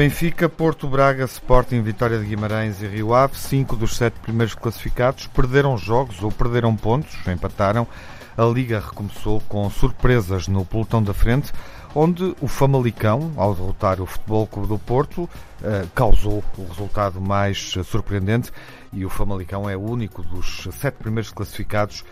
[0.00, 5.26] Benfica, Porto, Braga, Sporting, Vitória de Guimarães e Rio Ave, cinco dos sete primeiros classificados,
[5.26, 7.86] perderam jogos ou perderam pontos, empataram.
[8.34, 11.52] A Liga recomeçou com surpresas no pelotão da frente,
[11.94, 15.28] onde o Famalicão, ao derrotar o Futebol Clube do Porto,
[15.62, 18.50] eh, causou o resultado mais surpreendente
[18.94, 22.04] e o Famalicão é o único dos sete primeiros classificados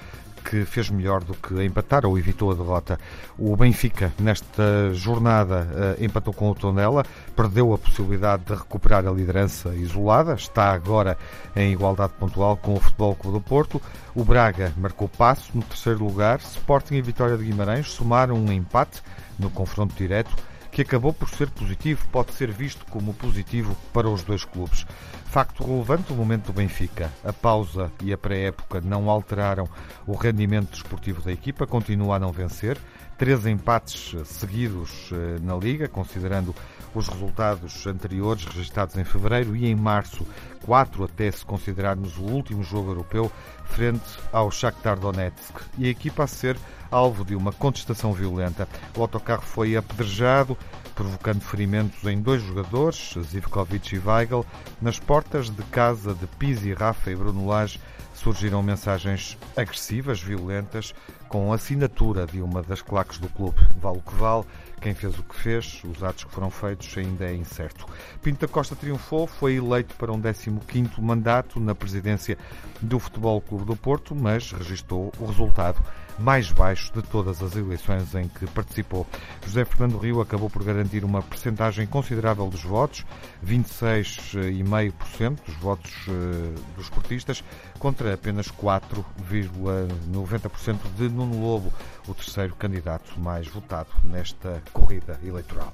[0.49, 2.99] que fez melhor do que empatar ou evitou a derrota.
[3.39, 5.69] O Benfica, nesta jornada,
[6.01, 7.05] eh, empatou com o Tondela,
[7.37, 11.19] perdeu a possibilidade de recuperar a liderança isolada, está agora
[11.55, 13.83] em igualdade pontual com o Futebol Clube do Porto.
[14.15, 16.39] O Braga marcou passo no terceiro lugar.
[16.39, 19.03] Sporting e Vitória de Guimarães somaram um empate
[19.39, 20.35] no confronto direto
[20.71, 24.87] que acabou por ser positivo, pode ser visto como positivo para os dois clubes.
[25.29, 27.13] Facto relevante o momento do Benfica.
[27.23, 29.69] A pausa e a pré-época não alteraram
[30.07, 32.79] o rendimento desportivo da equipa, continua a não vencer.
[33.19, 36.55] Três empates seguidos eh, na Liga, considerando
[36.95, 40.27] os resultados anteriores registrados em fevereiro e em março,
[40.65, 43.31] quatro até se considerarmos o último jogo europeu
[43.65, 45.61] frente ao Shakhtar Donetsk.
[45.77, 46.57] E a equipa a ser
[46.91, 48.67] alvo de uma contestação violenta.
[48.97, 50.57] O autocarro foi apedrejado,
[50.99, 54.45] provocando ferimentos em dois jogadores, Zivkovic e Weigl.
[54.83, 57.81] Nas portas de casa de Pizzi, Rafa e Bruno Lage
[58.15, 60.93] surgiram mensagens agressivas, violentas,
[61.29, 63.65] com assinatura de uma das claques do clube.
[63.81, 64.45] Vale o que vale,
[64.81, 67.87] quem fez o que fez, os atos que foram feitos ainda é incerto.
[68.21, 72.37] Pinto da Costa triunfou, foi eleito para um 15º mandato na presidência
[72.83, 75.81] do Futebol Clube do Porto, mas registou o resultado
[76.19, 79.07] mais baixo de todas as eleições em que participou.
[79.45, 83.07] José Fernando Rio acabou por garantir uma percentagem considerável dos votos,
[83.45, 87.45] 26,5% dos votos eh, dos esportistas,
[87.79, 91.73] contra apenas 4,90% de Nuno Lobo,
[92.07, 95.73] o terceiro candidato mais votado nesta corrida eleitoral.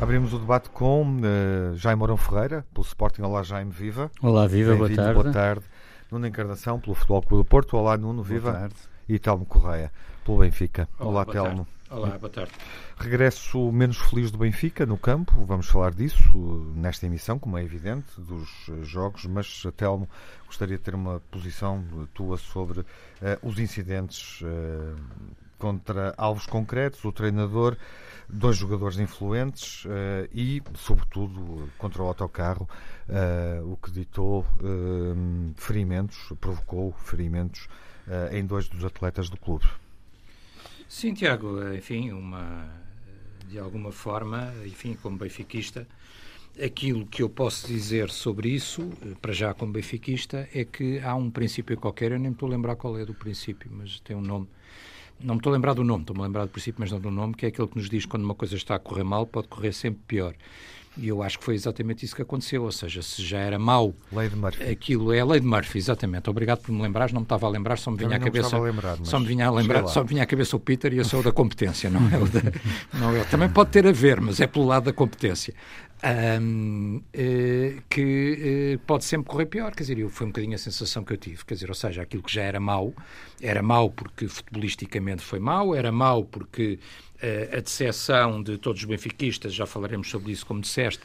[0.00, 3.20] Abrimos o debate com uh, Jaime Mourão Ferreira, pelo Sporting.
[3.20, 4.10] Olá, Jaime, viva.
[4.22, 5.14] Olá, viva, boa tarde.
[5.14, 5.64] Boa tarde.
[6.10, 7.76] Nuno Encarnação, pelo Futebol Clube do Porto.
[7.76, 8.50] Olá, Nuno, viva.
[8.50, 8.76] Boa tarde.
[9.08, 9.92] E Telmo Correia,
[10.24, 10.88] pelo Benfica.
[10.98, 11.66] Olá, Olá Telmo.
[11.88, 12.52] Olá, boa tarde.
[12.96, 18.08] Regresso menos feliz do Benfica no campo, vamos falar disso nesta emissão, como é evidente,
[18.20, 18.48] dos
[18.82, 20.08] jogos, mas Telmo,
[20.46, 21.84] gostaria de ter uma posição
[22.14, 22.86] tua sobre uh,
[23.42, 24.96] os incidentes uh,
[25.58, 27.76] contra alvos concretos, o treinador,
[28.32, 32.68] dois jogadores influentes uh, e, sobretudo, contra o autocarro,
[33.08, 37.68] uh, o que ditou uh, ferimentos, provocou ferimentos
[38.32, 39.64] em dois dos atletas do clube.
[40.88, 42.68] Sim, Tiago, enfim, uma,
[43.48, 45.86] de alguma forma, enfim, como benfiquista,
[46.60, 48.90] aquilo que eu posso dizer sobre isso,
[49.22, 52.50] para já como benfiquista, é que há um princípio qualquer, eu nem me estou a
[52.50, 54.48] lembrar qual é do princípio, mas tem um nome
[55.22, 57.10] não me estou a lembrar do nome, estou-me a lembrar do princípio, mas não do
[57.10, 59.26] nome, que é aquele que nos diz que quando uma coisa está a correr mal,
[59.26, 60.34] pode correr sempre pior.
[60.96, 63.94] E eu acho que foi exatamente isso que aconteceu, ou seja, se já era mau,
[64.12, 64.64] lei de Murphy.
[64.64, 66.28] aquilo é a lei de Murphy, exatamente.
[66.28, 68.98] Obrigado por me lembrares, não me estava a lembrar, só me vinha à cabeça, lembrar,
[69.04, 71.20] só me vinha a lembrar, só me vinha à cabeça o Peter e eu sou
[71.20, 72.40] o da competência, não é o da,
[72.98, 75.54] não é, também pode ter a ver, mas é pelo lado da competência
[76.02, 79.74] um, eh, que eh, pode sempre correr pior.
[79.74, 81.44] Quer dizer, foi um bocadinho a sensação que eu tive.
[81.44, 82.94] Quer dizer, ou seja, aquilo que já era mau,
[83.40, 86.78] era mau porque futebolisticamente foi mau, era mau porque
[87.22, 91.02] uh, a decepção de todos os benfiquistas, já falaremos sobre isso, como disseste,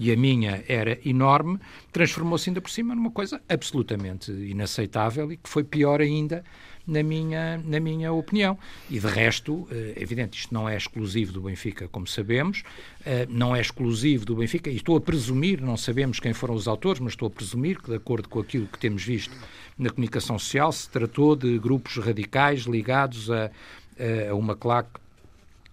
[0.00, 1.58] e a minha era enorme,
[1.92, 6.44] transformou-se ainda por cima numa coisa absolutamente inaceitável e que foi pior ainda
[6.88, 8.58] na minha, na minha opinião.
[8.90, 12.62] E de resto, é evidente, isto não é exclusivo do Benfica, como sabemos,
[13.04, 16.66] eh, não é exclusivo do Benfica, e estou a presumir, não sabemos quem foram os
[16.66, 19.36] autores, mas estou a presumir que, de acordo com aquilo que temos visto
[19.78, 23.50] na comunicação social, se tratou de grupos radicais ligados a,
[24.30, 24.98] a uma claque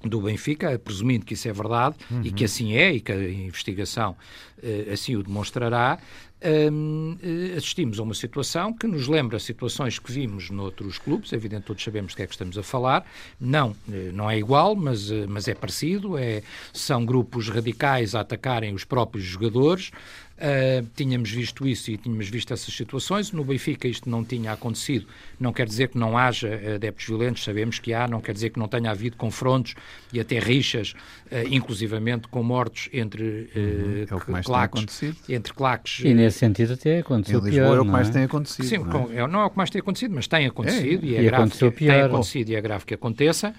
[0.10, 2.22] do Benfica, presumindo que isso é verdade uhum.
[2.24, 2.46] e que uhum.
[2.46, 4.16] assim é e que a investigação
[4.60, 5.98] uh, assim o demonstrará,
[6.46, 11.36] um, eh, assistimos a uma situação que nos lembra situações que vimos noutros clubes, é
[11.36, 13.06] evidente todos sabemos do que é que estamos a falar,
[13.40, 18.74] não, eh, não é igual, mas, mas é parecido, é, são grupos radicais a atacarem
[18.74, 19.92] os próprios jogadores,
[20.36, 23.32] Uh, tínhamos visto isso e tínhamos visto essas situações.
[23.32, 25.06] No Benfica isto não tinha acontecido.
[25.40, 28.60] Não quer dizer que não haja adeptos violentos, sabemos que há, não quer dizer que
[28.60, 29.76] não tenha havido confrontos
[30.12, 30.94] e até rixas,
[31.32, 34.38] uh, inclusivamente com mortos entre uh, uhum.
[34.38, 36.04] é claques, entre claques.
[36.04, 38.12] E nesse sentido até aconteceu em Lisboa pior, é o que mais é?
[38.12, 38.66] tem acontecido.
[38.66, 39.28] Sim, não é?
[39.28, 41.52] não é o que mais tem acontecido, mas tem acontecido é, e é e grave
[41.52, 43.56] que, tem acontecido e é grave que aconteça.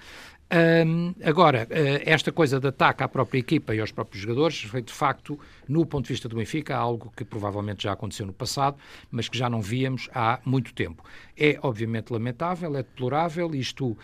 [0.49, 4.81] Um, agora, uh, esta coisa de ataque à própria equipa e aos próprios jogadores foi,
[4.81, 8.77] de facto, no ponto de vista do Benfica, algo que provavelmente já aconteceu no passado,
[9.11, 11.03] mas que já não víamos há muito tempo.
[11.35, 13.97] É, obviamente, lamentável, é deplorável, isto, uh,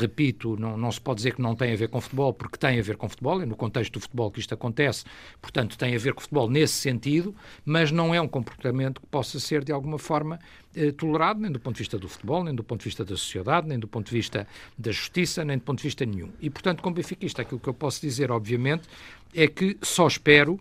[0.00, 2.80] repito, não, não se pode dizer que não tem a ver com futebol, porque tem
[2.80, 5.04] a ver com futebol, é no contexto do futebol que isto acontece,
[5.40, 7.32] portanto, tem a ver com futebol nesse sentido,
[7.64, 10.40] mas não é um comportamento que possa ser, de alguma forma,
[10.76, 13.16] uh, tolerado, nem do ponto de vista do futebol, nem do ponto de vista da
[13.16, 16.30] sociedade, nem do ponto de vista da justiça, nem do ponto de vista nenhum.
[16.40, 18.88] E, portanto, como benfiquista, aquilo que eu posso dizer, obviamente,
[19.34, 20.58] é que só espero,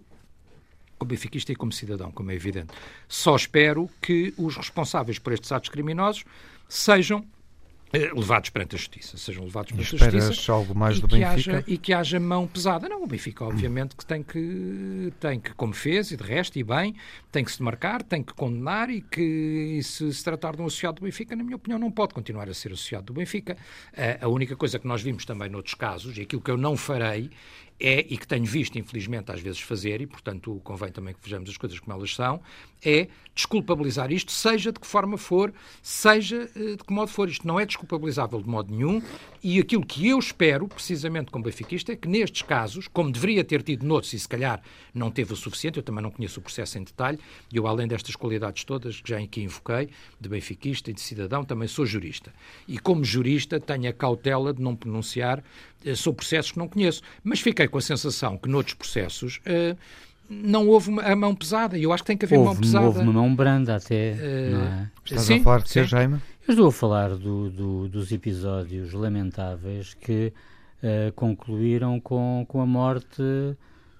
[0.98, 2.74] como benfiquista e como cidadão, como é evidente,
[3.08, 6.24] só espero que os responsáveis por estes atos criminosos
[6.68, 7.24] sejam eh,
[7.94, 11.58] levados perante a justiça, sejam levados perante a justiça algo mais e, do que Benfica?
[11.58, 12.90] Haja, e que haja mão pesada.
[12.90, 16.64] Não, o Benfica obviamente que tem que, tem que como fez e de resto, e
[16.64, 16.96] bem,
[17.32, 20.66] tem que se demarcar, tem que condenar e que e se se tratar de um
[20.66, 23.56] associado do Benfica, na minha opinião, não pode continuar a ser associado do Benfica.
[23.96, 26.76] A, a única coisa que nós vimos também noutros casos, e aquilo que eu não
[26.76, 27.30] farei,
[27.84, 31.50] é, e que tenho visto, infelizmente, às vezes fazer, e portanto convém também que vejamos
[31.50, 32.40] as coisas como elas são,
[32.82, 37.28] é desculpabilizar isto, seja de que forma for, seja eh, de que modo for.
[37.28, 39.02] Isto não é desculpabilizável de modo nenhum,
[39.44, 43.62] e aquilo que eu espero, precisamente como benfiquista, é que nestes casos, como deveria ter
[43.62, 44.62] tido noutros, e se calhar
[44.94, 47.20] não teve o suficiente, eu também não conheço o processo em detalhe,
[47.52, 49.90] e eu, além destas qualidades todas que já aqui invoquei,
[50.22, 52.34] de benfiquista e de cidadão, também sou jurista.
[52.66, 55.44] E como jurista tenho a cautela de não pronunciar
[55.86, 57.02] eh, sobre processos que não conheço.
[57.24, 59.78] Mas fiquei com a sensação que noutros processos uh,
[60.30, 61.78] não houve uma, a mão pesada.
[61.78, 62.86] E eu acho que tem que haver houve, mão pesada.
[62.86, 64.14] Houve uma mão branda até.
[64.14, 64.92] Uh, não é?
[65.06, 65.82] Estás sim, a falar de sim.
[65.82, 66.22] que, Jaime?
[66.48, 70.34] Eu estou a falar do, do, dos episódios lamentáveis que
[70.84, 73.22] uh, concluíram com, com a morte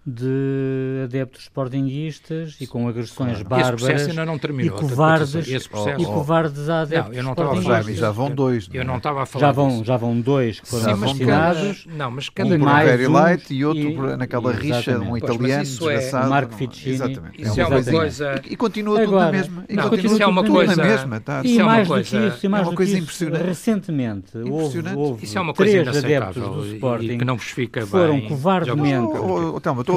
[0.06, 4.78] de adeptos sportinguistas e com agressões bárbaras não terminou.
[4.78, 6.02] e covardes, Esse processo...
[6.02, 7.86] e covardes a adeptos Não, sportinguistas.
[7.86, 8.00] disso.
[8.00, 8.70] já vão dois.
[8.74, 9.86] Eu não estava a falar Já vão, disso.
[9.86, 11.86] já vão dois que foram assassinados.
[11.88, 14.56] Não, mas Um cada por mais Very um Light e outro e- por, naquela e-
[14.58, 15.06] rixa, exatamente.
[15.08, 16.30] um Pois, italiano isso é- desgraçado.
[16.30, 16.94] Marco não- Fittini.
[16.96, 17.42] Exatamente.
[17.42, 18.42] Isso É é um uma coisa...
[18.46, 19.66] E, e continua tudo na mesma.
[19.70, 21.20] E não, continua isso é uma tudo coisa- na mesma.
[21.22, 21.42] Tá?
[21.44, 23.44] E Isso é uma mais do coisa- que isso, e mais é uma coisa impressionante.
[23.46, 24.98] recentemente houve, Impressionante.
[24.98, 28.28] houve Isso é uma coisa três adeptos do Sporting que não vos fica foram bem.
[28.28, 29.18] covardemente-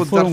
[0.05, 0.27] Que foram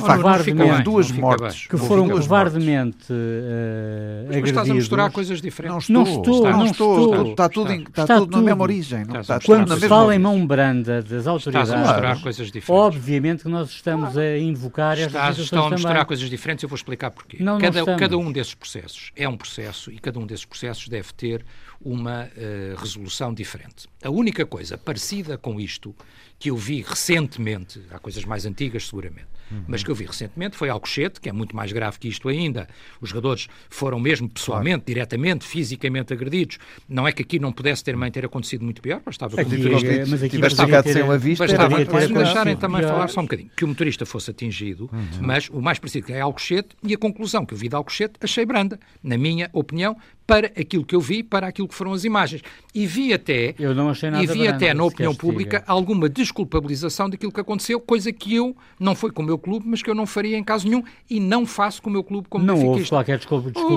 [0.72, 1.68] Houve duas mortes.
[1.68, 5.90] que foram covardemente eh, Mas estás a misturar coisas diferentes.
[5.90, 7.32] Não Não estou, não estou.
[7.32, 9.06] Está tudo, em- está Está tudo na mesma origem.
[9.46, 12.70] Quando se fala em mão branda das Estás a autoridades, misturar coisas diferentes.
[12.96, 16.08] obviamente que nós estamos a invocar estas Estás, estão a misturar também.
[16.08, 17.38] coisas diferentes, eu vou explicar porquê.
[17.60, 21.46] Cada, cada um desses processos é um processo e cada um desses processos deve ter
[21.82, 23.88] uma eh, resolução diferente.
[24.04, 25.94] A única coisa parecida com isto
[26.40, 29.28] que eu vi recentemente, há coisas mais antigas seguramente,
[29.68, 32.68] mas que eu vi recentemente foi Alcochete, que é muito mais grave que isto ainda.
[33.02, 36.58] Os jogadores foram mesmo pessoalmente, diretamente, fisicamente agredidos.
[36.90, 39.02] Não é que aqui não pudesse ter, ter acontecido muito pior,
[39.42, 41.46] Aqui, que o Tiveste- motorista- eh, mas aqui tiveste ficado sem uma vista.
[41.46, 42.92] Poderia ter mas me deixarem também pior.
[42.92, 43.50] falar só um bocadinho.
[43.56, 47.54] Que o motorista fosse atingido, mas o mais parecido é Alcochete e a conclusão que
[47.54, 51.48] eu vi de Alcochete achei branda, na minha opinião, para aquilo que eu vi, para
[51.48, 52.42] aquilo que foram as imagens.
[52.74, 55.72] E vi até, Eu não achei nada e vi até na opinião pública diga.
[55.72, 59.82] alguma desculpabilização daquilo que aconteceu, coisa que eu, não foi com o meu clube, mas
[59.82, 62.44] que eu não faria em caso nenhum e não faço com o meu clube como
[62.46, 63.70] Não houve qualquer desculpa- Houve que tal,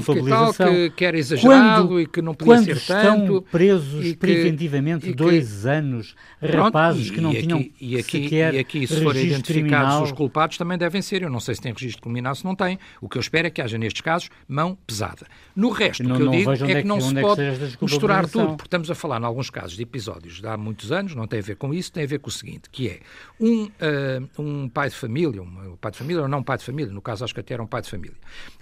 [0.52, 0.72] desculpabilização.
[0.72, 3.42] que, que era exagerado Quando- e que não podia Quando ser estão tanto.
[3.50, 8.22] presos que- preventivamente que- dois anos, Pronto, rapazes e- que não tinham aqui, e aqui,
[8.24, 11.22] sequer e aqui, se forem identificados criminal, os culpados, também devem ser.
[11.22, 12.78] Eu não sei se tem registro criminal, se não tem.
[13.00, 15.26] O que eu espero é que haja, nestes casos, mão pesada.
[15.54, 17.42] No resto, Não- digo é é que não se é que pode
[17.82, 21.14] misturar tudo, porque estamos a falar, em alguns casos, de episódios de há muitos anos,
[21.14, 23.00] não tem a ver com isso, tem a ver com o seguinte, que é
[23.40, 26.58] um, ah, um pai de família, um, um pai de família ou não um pai
[26.58, 28.16] de família, no caso acho que até era um pai de família,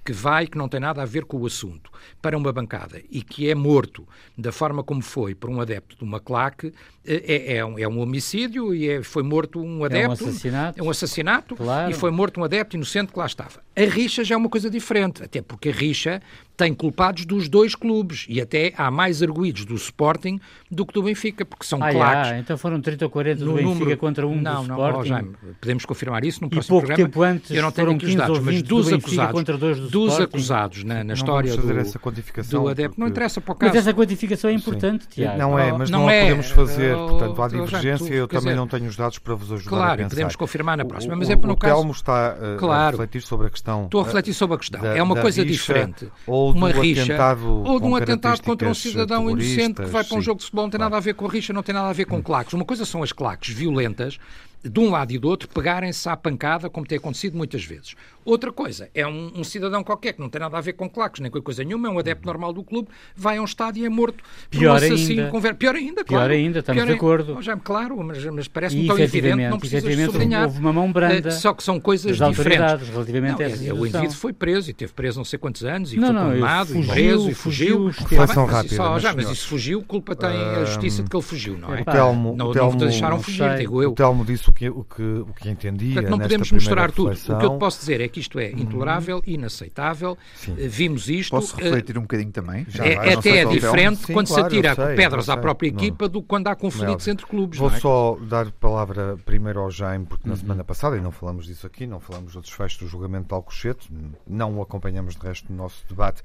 [0.04, 1.90] que vai, que não tem nada a ver com o assunto,
[2.21, 6.04] para uma bancada e que é morto da forma como foi por um adepto de
[6.04, 6.73] uma claque,
[7.07, 10.12] é, é, um, é um homicídio e é- foi morto um adepto.
[10.25, 10.81] assassinato.
[10.81, 11.90] É um assassinato Claro.
[11.90, 13.62] e foi morto um adepto inocente que lá estava.
[13.76, 16.23] A rixa já é uma coisa diferente, até porque a rixa
[16.56, 20.38] tem culpados dos dois clubes e até há mais arguídos do Sporting
[20.70, 22.28] do que do Benfica, porque são Ah, claques.
[22.30, 24.76] já, então foram 30 ou 40 do no Benfica número- contra um não, do não,
[24.88, 25.08] Sporting.
[25.08, 27.08] Jaime, podemos confirmar isso num E próximo pouco programa.
[27.08, 29.32] tempo antes Eu não tenho aqui os 15 dados, mas 20 do dos Benfica acusados,
[29.32, 30.23] contra dois do dos Sporting.
[30.37, 33.56] acusados na, na Não história do, essa quantificação, do adepto, não porque- interessa para o
[33.61, 33.78] Mas caso.
[33.78, 35.38] essa quantificação é importante, Tiago.
[35.38, 38.06] Não é, mas não não, a é, podemos fazer, oh, portanto há oh, Jaime, divergência,
[38.06, 40.11] tu, eu também dizer, não tenho os dados para vos ajudar a Claro, pensar.
[40.11, 41.75] podemos confirmar na próxima, O- mas é o, para no o caso...
[41.75, 42.75] Telmo está Claro.
[42.87, 44.84] a refletir sobre a questão Estou a refletir sobre a questão.
[44.84, 46.08] é uma coisa diferente.
[46.26, 49.91] ou uma do rixa atentado ou de um atentado contra um cidadão inocente que vai
[49.91, 50.91] para um terroristas, jogo de futebol, não tem claro.
[50.91, 52.53] nada a ver com a rixa, não tem nada a ver com claques.
[52.53, 54.19] Uma coisa são as claques violentas
[54.63, 57.95] de um lado e do outro, pegarem-se à pancada, como tem acontecido muitas vezes.
[58.25, 61.21] Outra coisa, é um, um, cidadão qualquer que não tem nada a ver com claques,
[61.21, 63.87] nem com coisa nenhuma, é um adepto normal do clube, vai a um estádio e
[63.87, 65.31] é morto pior por um assassino.
[65.31, 65.54] Conver...
[65.54, 66.33] Pior ainda, pior claro.
[66.33, 67.37] ainda, estamos pior de acordo.
[67.38, 70.45] Oh, já, claro, mas, mas parece-me tão evidente, não precisas sublinhar.
[70.45, 71.28] Houve uma mão branda.
[71.28, 72.88] Uh, só que são coisas diferentes.
[72.88, 75.64] relativamente não, a essa é, O indivíduo foi preso e teve preso não sei quantos
[75.64, 77.87] anos e não, foi condenado e preso e fugiu.
[77.88, 78.76] Reflexão rápida.
[78.76, 81.83] Só, já, mas isso fugiu, culpa tem a justiça de que ele fugiu, não é?
[81.83, 83.90] O Telmo, não, o Telmo, não deixaram fugir, digo eu.
[83.90, 85.95] O Telmo disse o que, o que, o que entendia.
[85.95, 87.12] Portanto, não podemos misturar tudo.
[87.12, 90.16] O que eu posso dizer é que isto é intolerável, inaceitável inaceitável.
[90.37, 90.56] Sim.
[90.59, 91.30] Eh, vimos isto.
[91.30, 92.64] Posso refletir um bocadinho também?
[92.68, 96.09] Já é, até é diferente Sim, quando claro, se atira sei, pedras à própria equipa
[96.09, 97.59] do que quando há conflitos entre clubes.
[97.59, 97.80] Vou é?
[97.80, 100.40] só dar palavra primeiro ao Jaime, porque na uhum.
[100.40, 103.90] semana passada, e não falamos disso aqui, não falamos do desfecho do julgamento de Alcochete,
[104.26, 106.23] não o acompanhamos de resto no nosso debate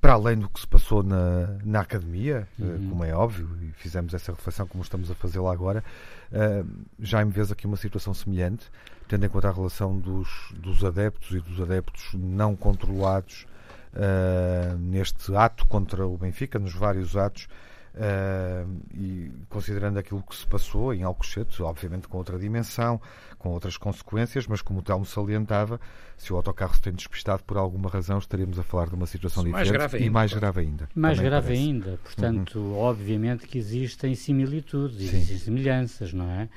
[0.00, 2.88] para além do que se passou na, na academia, eh, uhum.
[2.88, 5.84] como é óbvio, e fizemos essa reflexão como estamos a fazê-la agora,
[6.32, 8.68] uh, já me vês aqui uma situação semelhante
[9.12, 13.46] tendo em conta a relação dos, dos adeptos e dos adeptos não controlados
[13.92, 17.46] uh, neste ato contra o Benfica, nos vários atos,
[17.94, 22.98] uh, e considerando aquilo que se passou em Alcochete, obviamente com outra dimensão,
[23.36, 25.78] com outras consequências, mas como o Telmo salientava,
[26.16, 29.44] se o autocarro se tem despistado por alguma razão, estaríamos a falar de uma situação
[29.44, 30.88] mais diferente ainda, e mais grave ainda.
[30.94, 31.62] Mais grave parece.
[31.62, 32.78] ainda, portanto, uhum.
[32.78, 35.44] obviamente que existem similitudes, existem Sim.
[35.44, 36.48] semelhanças, não é?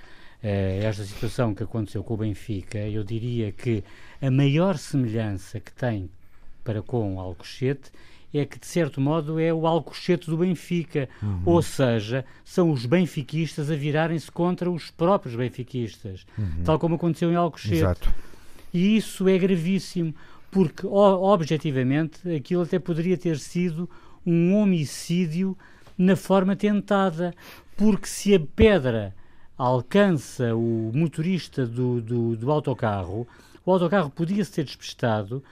[0.48, 3.84] Eh, esta situação que aconteceu com o Benfica, eu diria que
[4.22, 6.08] a maior semelhança que tem
[6.64, 7.90] para com o Alcochete
[8.32, 11.10] é que, de certo modo, é o Alcochete do Benfica.
[11.24, 11.42] Uhum.
[11.46, 16.64] Ou seja, são os benfiquistas a virarem-se contra os próprios benfiquistas, uhum.
[16.64, 17.78] tal como aconteceu em Alcochete.
[17.78, 18.14] Exato.
[18.72, 20.14] E isso é gravíssimo,
[20.52, 23.90] porque, objetivamente, aquilo até poderia ter sido
[24.24, 25.58] um homicídio
[25.98, 27.34] na forma tentada,
[27.75, 29.16] porque se a pedra
[29.58, 33.28] alcança o motorista do, do, do autocarro,
[33.66, 35.44] o autocarro podia-se ter despistado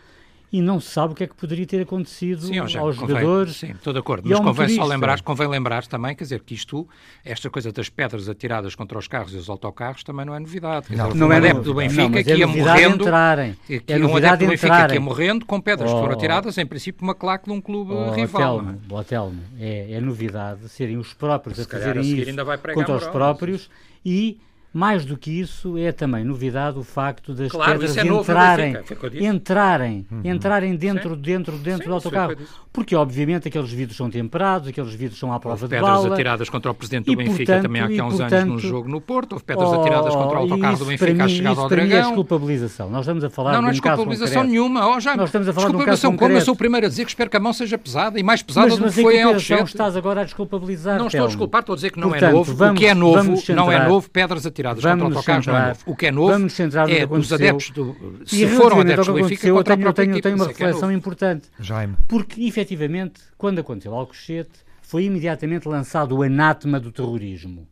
[0.53, 3.15] e não se sabe o que é que poderia ter acontecido sim, já, aos convém,
[3.15, 3.55] jogadores.
[3.55, 4.29] Sim, estou de acordo.
[4.29, 6.87] Mas convém só lembrar, convém lembrar também, quer dizer, que isto,
[7.25, 10.89] esta coisa das pedras atiradas contra os carros e os autocarros também não é novidade.
[10.89, 13.03] Quer não, dizer, não é adepto do Benfica não, que é ia morrendo.
[13.03, 13.55] Entrarem.
[13.65, 16.17] Que é um adepto do Benfica que ia morrendo com pedras oh, que foram oh.
[16.17, 18.63] atiradas, em princípio, uma claque de um clube oh, rival.
[19.07, 19.91] Telmo, é?
[19.91, 22.31] é, é novidade serem os próprios Se a fazerem isso
[22.75, 23.71] contra os próprios
[24.05, 24.37] e
[24.73, 28.75] mais do que isso, é também novidade o facto das claro, pedras é entrarem,
[29.21, 30.21] entrarem, uhum.
[30.23, 32.35] entrarem dentro, dentro, dentro Sim, do autocarro.
[32.73, 36.13] Porque, obviamente, aqueles vidros são temperados, aqueles vidros são à prova houve de pedras bala.
[36.15, 38.69] atiradas contra o presidente do Benfica portanto, também há, aqui há uns portanto, anos num
[38.69, 39.33] jogo no Porto.
[39.33, 41.89] Houve pedras oh, atiradas contra o autocarro do Benfica à chegada ao Dragão.
[41.89, 42.89] Não, é desculpabilização.
[42.89, 44.87] Nós estamos a falar não, de um não é desculpabilização nenhuma.
[44.87, 46.19] Oh, já, Nós estamos a falar de um caso concreto.
[46.19, 48.23] como eu sou o primeiro a dizer que espero que a mão seja pesada e
[48.23, 49.63] mais pesada mas, do que foi em Alcochete.
[49.65, 52.71] estás agora a desculpabilizar, Não estou a desculpar, estou a dizer que não é novo.
[52.71, 55.79] O que é novo não é novo, pedras atiradas contra o autocarro não é novo.
[55.85, 59.13] O que é novo Vamos centrar no é dos adeptos do, se foram adeptos do
[59.13, 61.47] Benfica eu tenho, eu tenho, eu tenho uma é reflexão é importante.
[61.59, 61.95] Jaime.
[62.07, 67.67] Porque, efetivamente, quando aconteceu Alcochete, foi imediatamente lançado o anátema do terrorismo.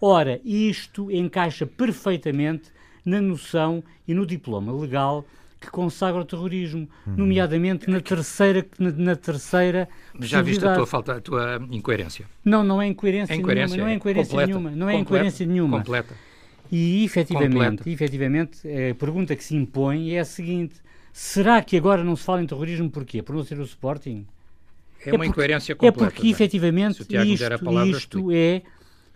[0.00, 2.70] Ora, isto encaixa perfeitamente
[3.04, 5.24] na noção e no diploma legal
[5.60, 7.14] que consagra o terrorismo, hum.
[7.16, 9.88] nomeadamente na terceira na, na terceira
[10.20, 12.26] Já viste a tua falta, a tua incoerência?
[12.44, 15.02] Não, não é incoerência, é incoerência nenhuma, não é incoerência completa, nenhuma, não é completa,
[15.02, 15.78] incoerência nenhuma.
[15.78, 16.14] Completa.
[16.70, 20.76] E efetivamente, efetivamente, a pergunta que se impõe é a seguinte:
[21.12, 23.22] será que agora não se fala em terrorismo porquê?
[23.22, 24.26] Por não ser o Sporting?
[25.04, 26.04] É, é uma porque, incoerência completa.
[26.04, 28.62] É porque, efetivamente, isto, palavra, isto é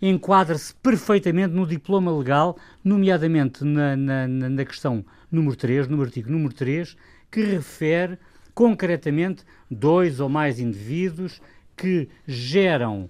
[0.01, 6.55] enquadra-se perfeitamente no diploma legal, nomeadamente na, na, na, questão número 3, no artigo número
[6.55, 6.97] 3,
[7.31, 8.19] que refere
[8.55, 11.41] concretamente dois ou mais indivíduos
[11.77, 13.09] que geram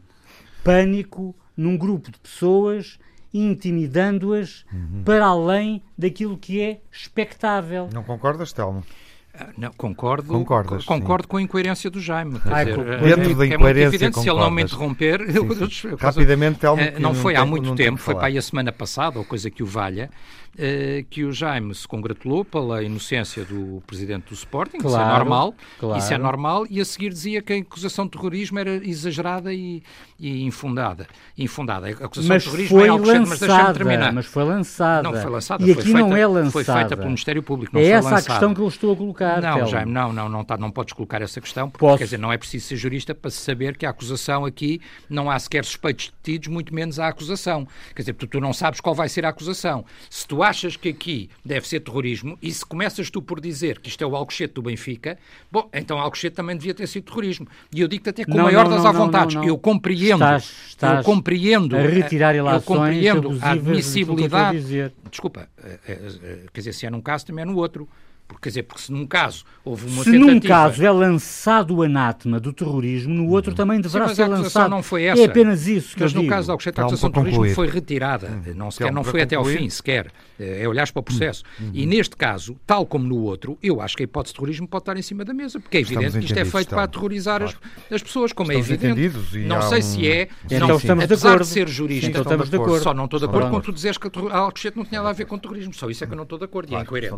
[0.63, 2.99] pânico num grupo de pessoas
[3.33, 5.03] intimidando-as uhum.
[5.05, 7.89] para além daquilo que é expectável.
[7.93, 8.85] Não concordas, Telmo?
[9.33, 12.41] Ah, não, concordo, Concordas, concordo com a incoerência do Jaime.
[12.47, 15.89] Ai, dizer, dentro é, da incoerência, é evidente, se ele não me interromper, sim, sim.
[15.89, 19.19] Eu, rapidamente, Telmo, eh, não foi há muito tempo, foi para aí a semana passada,
[19.19, 20.11] ou coisa que o valha,
[20.59, 25.19] eh, que o Jaime se congratulou pela inocência do presidente do Sporting, claro, isso é
[25.19, 25.99] normal, claro.
[25.99, 29.81] isso é normal, e a seguir dizia que a acusação de terrorismo era exagerada e,
[30.19, 31.07] e infundada.
[31.39, 31.87] Infundada.
[31.87, 34.13] A acusação mas de terrorismo é algo lançada, mas deixa-me terminar.
[34.13, 35.03] Mas foi lançada.
[35.09, 35.65] Não foi lançada.
[35.65, 36.51] E aqui feita, não é lançada.
[36.51, 38.21] Foi feita pelo Ministério Público, não é foi essa lançada.
[38.21, 39.59] a questão que eu estou a colocar colocar.
[39.59, 41.99] Não, já, não, não, não, tá, não podes colocar essa questão, porque Posso?
[41.99, 45.39] quer dizer, não é preciso ser jurista para saber que a acusação aqui não há
[45.39, 47.67] sequer suspeitos detidos, muito menos a acusação.
[47.95, 49.85] Quer dizer, tu, tu não sabes qual vai ser a acusação.
[50.09, 53.89] Se tu achas que aqui deve ser terrorismo, e se começas tu por dizer que
[53.89, 55.19] isto é o Alcochete do Benfica,
[55.51, 57.47] bom, então Alcochete também devia ter sido terrorismo.
[57.75, 59.45] E eu digo-te até com não, maior não, das não.
[59.45, 60.23] Eu compreendo.
[60.25, 61.77] Estás, estás eu compreendo.
[61.77, 64.93] A retirar eh, ilações, eu compreendo a admissibilidade.
[65.11, 67.89] Desculpa, eh, eh, quer dizer, se é num caso, também é no outro.
[68.31, 70.33] Porque, quer dizer, porque se num caso houve uma se tentativa...
[70.33, 74.71] num caso é lançado o anátema do terrorismo, no outro também deverá Sim, ser lançado.
[74.71, 75.23] não foi é essa.
[75.23, 76.33] É apenas isso que Mas no digo.
[76.33, 78.29] caso da Alcochete, a acusação de terrorismo foi retirada.
[78.29, 78.53] Hum.
[78.55, 79.23] Não, sequer, não foi concluir.
[79.23, 80.13] até ao fim, sequer.
[80.39, 81.43] É, é olhar para o processo.
[81.61, 81.71] Hum.
[81.75, 84.83] E neste caso, tal como no outro, eu acho que a hipótese de terrorismo pode
[84.83, 87.59] estar em cima da mesa, porque é evidente que isto é feito para aterrorizar claro.
[87.89, 89.39] as, as, pessoas, como é estamos é evidente.
[89.49, 89.63] não um...
[89.63, 90.29] sei se é...
[90.45, 90.77] Então não.
[90.77, 91.49] Estamos apesar de, acordo.
[91.49, 92.83] de ser jurista, sim, então estamos de acordo.
[92.83, 95.13] só não estou de acordo quando tu dizes que a Alcochete não tinha nada a
[95.13, 95.75] ver com terrorismo.
[95.75, 96.73] Só isso é que eu não estou de acordo.
[96.73, 97.11] E é incoerente.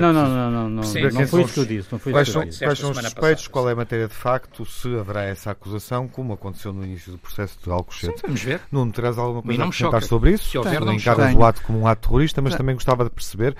[0.00, 1.88] Não, não, não não, não, Sim, não, não foi isso que eu disse.
[1.92, 4.66] Não foi quais são, quais são os suspeitos, passada, qual é a matéria de facto,
[4.66, 8.22] se haverá essa acusação, como aconteceu no início do processo de Alcochete.
[8.22, 8.60] Vamos ver.
[8.70, 10.50] Não me terás alguma coisa a comentar sobre isso?
[10.50, 12.58] Se houver, não encargas o ato como um ato terrorista, mas não.
[12.58, 13.56] também gostava de perceber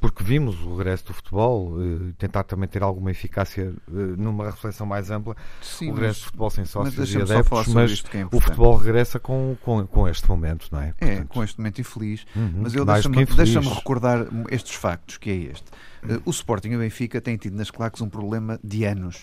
[0.00, 4.86] porque vimos o regresso do futebol, eh, tentar também ter alguma eficácia eh, numa reflexão
[4.86, 8.76] mais ampla, Sim, o regresso do futebol sem sócios e adeptos, mas é o futebol
[8.76, 10.88] regressa com, com, com, este momento, não é?
[10.88, 15.16] é Portanto, é, com este momento infeliz, uhum, mas eu deixa-me deixa recordar estes factos,
[15.18, 15.66] que é este.
[16.08, 19.22] Eh, o Sporting e o Benfica têm tido nas claques um problema de anos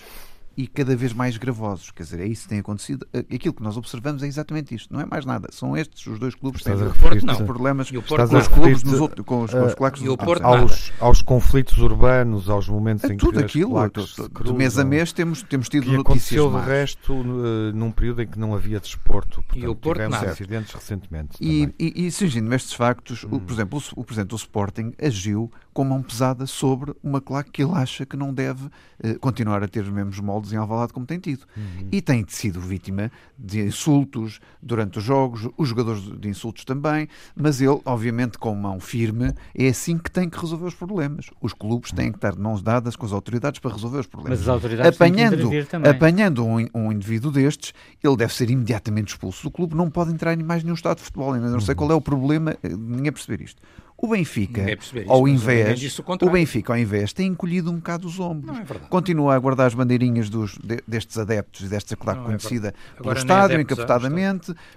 [0.58, 1.91] e cada vez mais gravosos.
[1.91, 3.05] Quer dizer, é isso que tem acontecido.
[3.13, 4.94] Eh, aquilo que nós observamos é exatamente isto.
[4.94, 5.50] Não é mais nada.
[5.51, 6.77] São estes os dois clubes que têm
[7.20, 7.98] tido problemas com
[8.38, 11.77] os clubes nos outros, com os, com os claques e o Porto, aos, aos conflitos
[11.77, 15.67] urbanos, aos momentos é em que tudo aquilo, cruzam, de mês a mês temos, temos
[15.67, 16.39] tido e notícias.
[16.39, 19.44] aconteceu de resto eh, num período em que não havia desporto.
[19.44, 20.32] Portanto, e o Porto, tivemos nada.
[20.32, 21.38] acidentes recentemente.
[21.41, 23.29] E, e, e, e surgindo estes factos, hum.
[23.32, 27.51] o, por exemplo, o, o presidente do Sporting agiu com mão pesada sobre uma claque
[27.51, 30.94] que ele acha que não deve uh, continuar a ter os mesmos moldes em Alvalade
[30.94, 31.44] como tem tido.
[31.55, 31.89] Uhum.
[31.91, 37.60] E tem sido vítima de insultos durante os jogos, os jogadores de insultos também, mas
[37.60, 41.25] ele, obviamente, com mão firme, é assim que tem que resolver os problemas.
[41.41, 44.39] Os clubes têm que estar de mãos dadas com as autoridades para resolver os problemas.
[44.39, 45.91] Mas as autoridades apanhando, têm que também.
[45.91, 50.39] Apanhando um, um, indivíduo destes, ele deve ser imediatamente expulso do clube, não pode entrar
[50.39, 51.79] em mais nenhum estado de futebol, ainda não sei uhum.
[51.79, 53.62] qual é o problema, eh, ninguém perceber isto.
[53.98, 54.66] O Benfica,
[55.08, 58.60] ao invés, isso, o, o Benfica, ao invés, tem encolhido um bocado os ombros.
[58.60, 63.16] É Continua a guardar as bandeirinhas dos, destes adeptos, desta claque não conhecida é pelo
[63.16, 63.64] Estádio, é.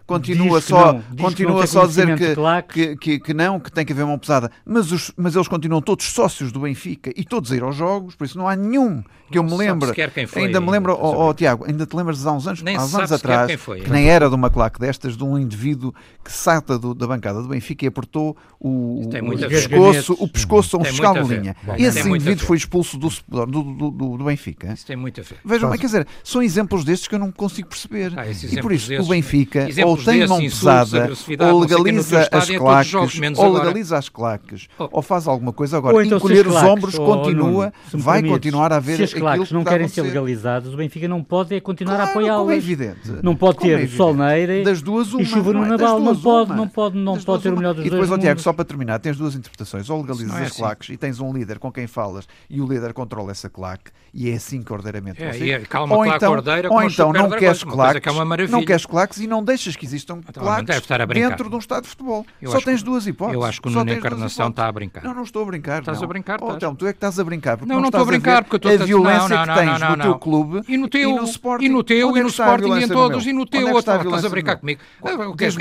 [0.06, 2.34] Continua só, continua só a dizer que,
[2.72, 4.52] que, que, que, não, que tem que haver mão pesada.
[4.64, 8.14] Mas, os, mas eles continuam todos sócios do Benfica e todos a ir aos jogos,
[8.14, 9.92] por isso não há nenhum que eu me lembre.
[10.28, 12.84] Foi, ainda me lembro, oh, oh, Tiago, ainda te lembras de há uns anos, há
[12.84, 15.92] uns anos atrás, foi, que nem era de uma claque destas, de um indivíduo
[16.24, 20.76] que salta do, da bancada do Benfica e apertou o tem o, pescoço, o pescoço
[20.76, 21.56] a um escabolinha.
[21.76, 24.72] Esse indivíduo foi expulso do, do, do, do, Benfica.
[24.72, 27.68] Isso tem muita fé vejam Vejam, quer dizer, são exemplos destes que eu não consigo
[27.68, 28.12] perceber.
[28.50, 31.10] e por isso, o Benfica ou tem mão pesada,
[31.50, 32.94] ou legaliza as claques,
[33.36, 35.94] ou legaliza as claques, ou faz alguma coisa agora.
[35.94, 39.88] Ou então, encolher os ombros continua, vai continuar a haver Se as claques não querem
[39.88, 42.50] ser legalizadas, o Benfica não pode é continuar a apoiá-las.
[42.50, 43.12] é evidente.
[43.22, 45.68] Não pode é ter sol neira e chuva no é?
[45.68, 46.00] Nadal.
[46.00, 48.52] Não pode, não pode, não pode ter o melhor dos dois E depois, Tiago, só
[48.52, 49.88] para terminar, tens duas interpretações.
[49.90, 50.62] Ou legalizas é as assim.
[50.62, 54.30] claques e tens um líder com quem falas e o líder controla essa claque e
[54.30, 57.66] é assim que ordeiramente é, é, calma, ou então, ordeira, ou então não queres é
[57.66, 60.80] claques, que não queres claques e não deixas que existam então, claques
[61.12, 62.26] dentro de um estado de futebol.
[62.40, 63.34] Eu Só tens que, duas hipóteses.
[63.34, 65.04] Eu acho que o Nuno Encarnação está a brincar.
[65.04, 65.80] Não, não estou a brincar.
[65.80, 66.04] Estás não.
[66.04, 66.38] a brincar?
[66.40, 67.56] Oh, então, tu é que estás a brincar.
[67.56, 68.44] Porque não, não, estou a brincar.
[68.44, 71.58] Porque eu a violência que tens no teu clube e no teu, e no teu
[71.58, 73.78] é e no é teu, e no em todos e no teu.
[73.78, 74.80] Estás a brincar comigo.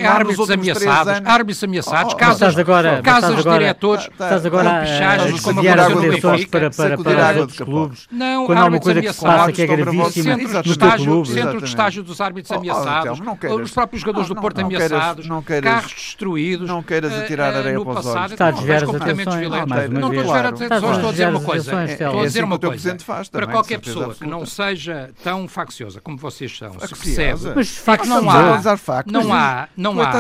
[0.08, 6.10] Árbitros ameaçados, árbitros ameaçados, casas oh, os de diretores, estás agora pichagens, como aconteceu de
[6.10, 9.62] pessoas Para, para, para os clubes, não, quando há uma coisa que se passa que
[9.62, 11.30] é gravíssima no teu clube.
[11.30, 13.20] Centro de estágio dos árbitros ameaçados,
[13.62, 15.28] os próprios jogadores do Porto ameaçados,
[15.62, 16.68] carros destruídos.
[16.68, 18.32] Não queiras eh, atirar eh, areia para os olhos.
[18.32, 19.50] Está a desviar as atenções.
[19.90, 20.62] Não estou a desviar as
[20.98, 21.84] estou a dizer uma coisa.
[21.84, 22.98] Estou a dizer uma coisa.
[23.32, 27.54] Para qualquer pessoa que não seja tão facciosa como vocês são, se percebe.
[27.56, 28.62] Mas factos não há.
[29.12, 29.68] Não há.
[29.76, 30.12] Não há.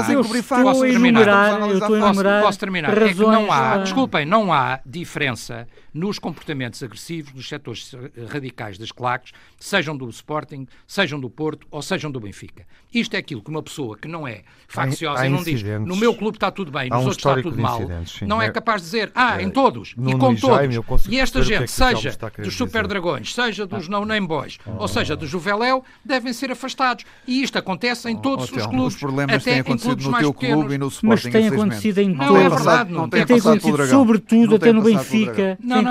[0.64, 2.42] Posso terminar.
[2.42, 3.28] Posso terminar razões.
[3.28, 3.80] É não há, é?
[3.80, 7.94] desculpem, não há diferença nos comportamentos agressivos dos setores
[8.30, 12.66] radicais das claques, sejam do Sporting, sejam do Porto ou sejam do Benfica.
[12.94, 16.14] Isto é aquilo que uma pessoa que não é facciosa e não diz no meu
[16.16, 17.82] clube está tudo bem, nos um outros está tudo mal,
[18.22, 21.08] não é, é capaz de dizer ah, em todos e com e Jaime, todos.
[21.08, 22.88] E esta gente, é seja dos Super.
[22.88, 23.92] Dragões, seja dos ah.
[23.92, 24.76] No Name Boys, ah.
[24.78, 27.06] ou seja do Juveléu, devem ser afastados.
[27.26, 28.94] E isto acontece em todos oh, os clubes.
[28.94, 30.60] Os problemas até têm acontecido no teu pequenos.
[30.60, 31.08] clube e no Sporting.
[31.08, 32.28] Mas tem acontecido em todos.
[32.28, 33.10] Não é verdade, não.
[33.10, 35.58] Tem acontecido sobretudo até no Benfica.
[35.62, 35.82] Não,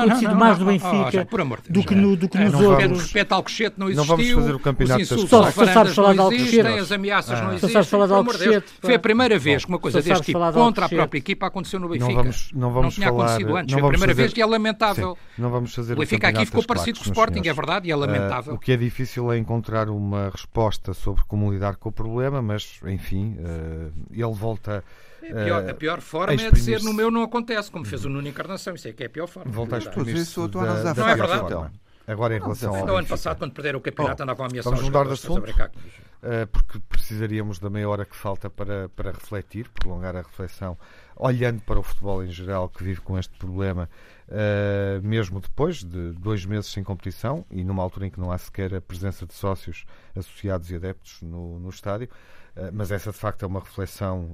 [1.13, 2.01] já, por amor de do Deus, que, já.
[2.01, 3.03] no, do que É, nos não vamos- outros.
[3.03, 4.17] Respeito ao Alcochete não Não existiu.
[4.17, 6.61] vamos fazer o campeonato das Só- só sabes falar de não Alcochete.
[6.67, 7.43] as ameaças Ah.
[7.43, 7.71] não Só existem.
[7.71, 8.13] sabes falar de.
[8.13, 8.67] Alcochete.
[8.81, 11.81] Foi a primeira vez que uma coisa Só deste tipo contra a própria equipa aconteceu
[11.81, 12.13] no Benfica.
[12.13, 13.73] Não vamos, não vamos tinha falar, acontecido antes.
[13.73, 15.19] não Foi a vamos primeira vez e é lamentável.
[15.39, 17.95] Não vamos fazer O Benfica aqui ficou parecido com o Sporting, é verdade, e é
[17.95, 18.55] Ah, lamentável.
[18.55, 22.81] o que é difícil é encontrar uma resposta sobre como lidar com o problema, mas,
[22.87, 24.83] enfim, ah, ele volta
[25.16, 26.85] É a pior, ah, a pior forma a é dizer exprimir-se.
[26.87, 28.75] no meu não acontece, como fez o Nuno Encarnação.
[28.75, 29.51] Isso é que é a pior forma.
[29.51, 29.95] volta a Verdade.
[29.95, 31.53] Pois exprimir-se isso da- analisar da Não é pior verdade.
[31.53, 31.73] forma.
[32.07, 34.71] Agora em relação ao No ano passado, quando perderam o campeonato, andava com a ameaça
[34.71, 35.51] vamos mudar de assunto?
[35.51, 40.77] Uh, porque precisaríamos da meia hora que falta para, para refletir, prolongar a reflexão,
[41.15, 43.89] olhando para o futebol em geral que vive com este problema,
[44.29, 48.39] uh, mesmo depois de dois meses sem competição e numa altura em que não há
[48.39, 49.85] sequer a presença de sócios
[50.17, 52.09] associados e adeptos no, no estádio.
[52.57, 54.31] Uh, mas essa de facto é uma reflexão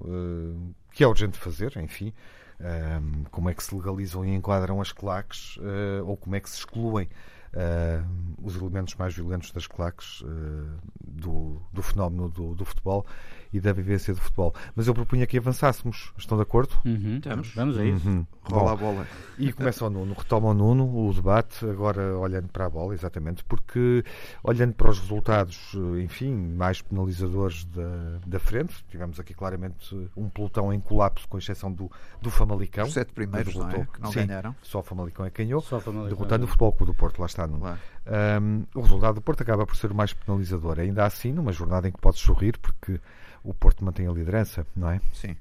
[0.92, 2.12] que é urgente fazer, enfim.
[2.60, 6.48] Um, como é que se legalizam e enquadram as claques uh, ou como é que
[6.48, 7.08] se excluem
[7.54, 13.04] uh, os elementos mais violentos das claques uh, do, do fenómeno do, do, futebol
[13.52, 14.54] e da vivência do futebol.
[14.74, 16.12] Mas eu propunha que avançássemos.
[16.16, 16.74] Estão de acordo?
[16.84, 17.16] Uhum.
[17.16, 17.54] Estamos.
[17.54, 18.08] Vamos a isso.
[18.08, 18.26] Uhum.
[18.44, 19.06] Rola Bom, a bola.
[19.38, 23.44] e começa o Nuno, retoma o Nuno o debate, agora olhando para a bola, exatamente,
[23.44, 24.04] porque
[24.42, 30.72] olhando para os resultados, enfim, mais penalizadores da, da frente, tivemos aqui claramente um pelotão
[30.72, 31.88] em colapso, com exceção do,
[32.20, 32.84] do Famalicão.
[32.84, 33.86] Os sete primeiros, não é?
[33.92, 34.56] Que não Sim, ganharam.
[34.60, 36.16] Só o Famalicão é que ganhou, Só Famalicão.
[36.16, 37.46] derrotando o Futebol Clube do Porto, lá está.
[37.46, 37.60] Nuno.
[37.60, 37.78] Claro.
[38.42, 40.80] Um, o resultado do Porto acaba por ser o mais penalizador.
[40.80, 43.00] Ainda assim, numa jornada em que podes sorrir, porque
[43.42, 45.00] o Porto mantém a liderança, não é?
[45.12, 45.36] Sim.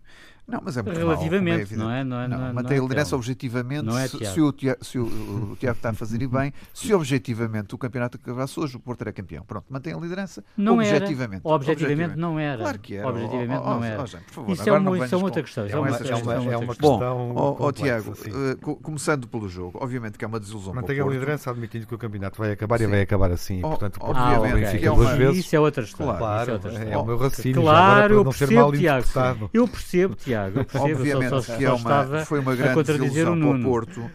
[0.51, 2.03] Não, mas é muito Relativamente, mal, como não é?
[2.03, 3.83] Não é- Não, não é- mantém não a é, liderança objetivamente.
[3.83, 6.53] Não é, se, se o, Tiago, se o, o Tiago está a fazer e bem,
[6.73, 9.43] se objetivamente o campeonato acabasse hoje, o Porto era campeão.
[9.43, 10.97] Pronto, mantém a liderança Não era.
[10.97, 11.41] objetivamente.
[11.43, 12.61] Objetivamente não era.
[12.61, 13.07] Claro que era.
[13.07, 14.01] Objetivamente Oh, oh, não oh, era.
[14.01, 15.97] oh, gente, por favor, Isso é uma- isso é outra questão, É é uma, é
[15.97, 16.17] questão.
[16.51, 17.33] é uma Bom, questão.
[17.57, 18.13] Complexa, Tiago,
[18.51, 21.95] eh, co- começando pelo jogo, obviamente que é uma desilusão Mantém a liderança admitindo que
[21.95, 23.59] o campeoato vai acabar e vai acabar assim.
[23.59, 25.45] E, Oh, portanto, o Porto Ah, é duas vezes.
[25.45, 26.17] Isso é outra história.
[26.17, 29.49] Claro, é é, o meu raciocínio Claro, eu percebo, Tiago.
[29.53, 30.40] Eu percebo, Tiago.
[30.47, 30.85] Eu percebo.
[30.85, 33.63] Obviamente só, só, que é uma, foi uma grande desilusão para o.
[33.63, 34.11] Porto.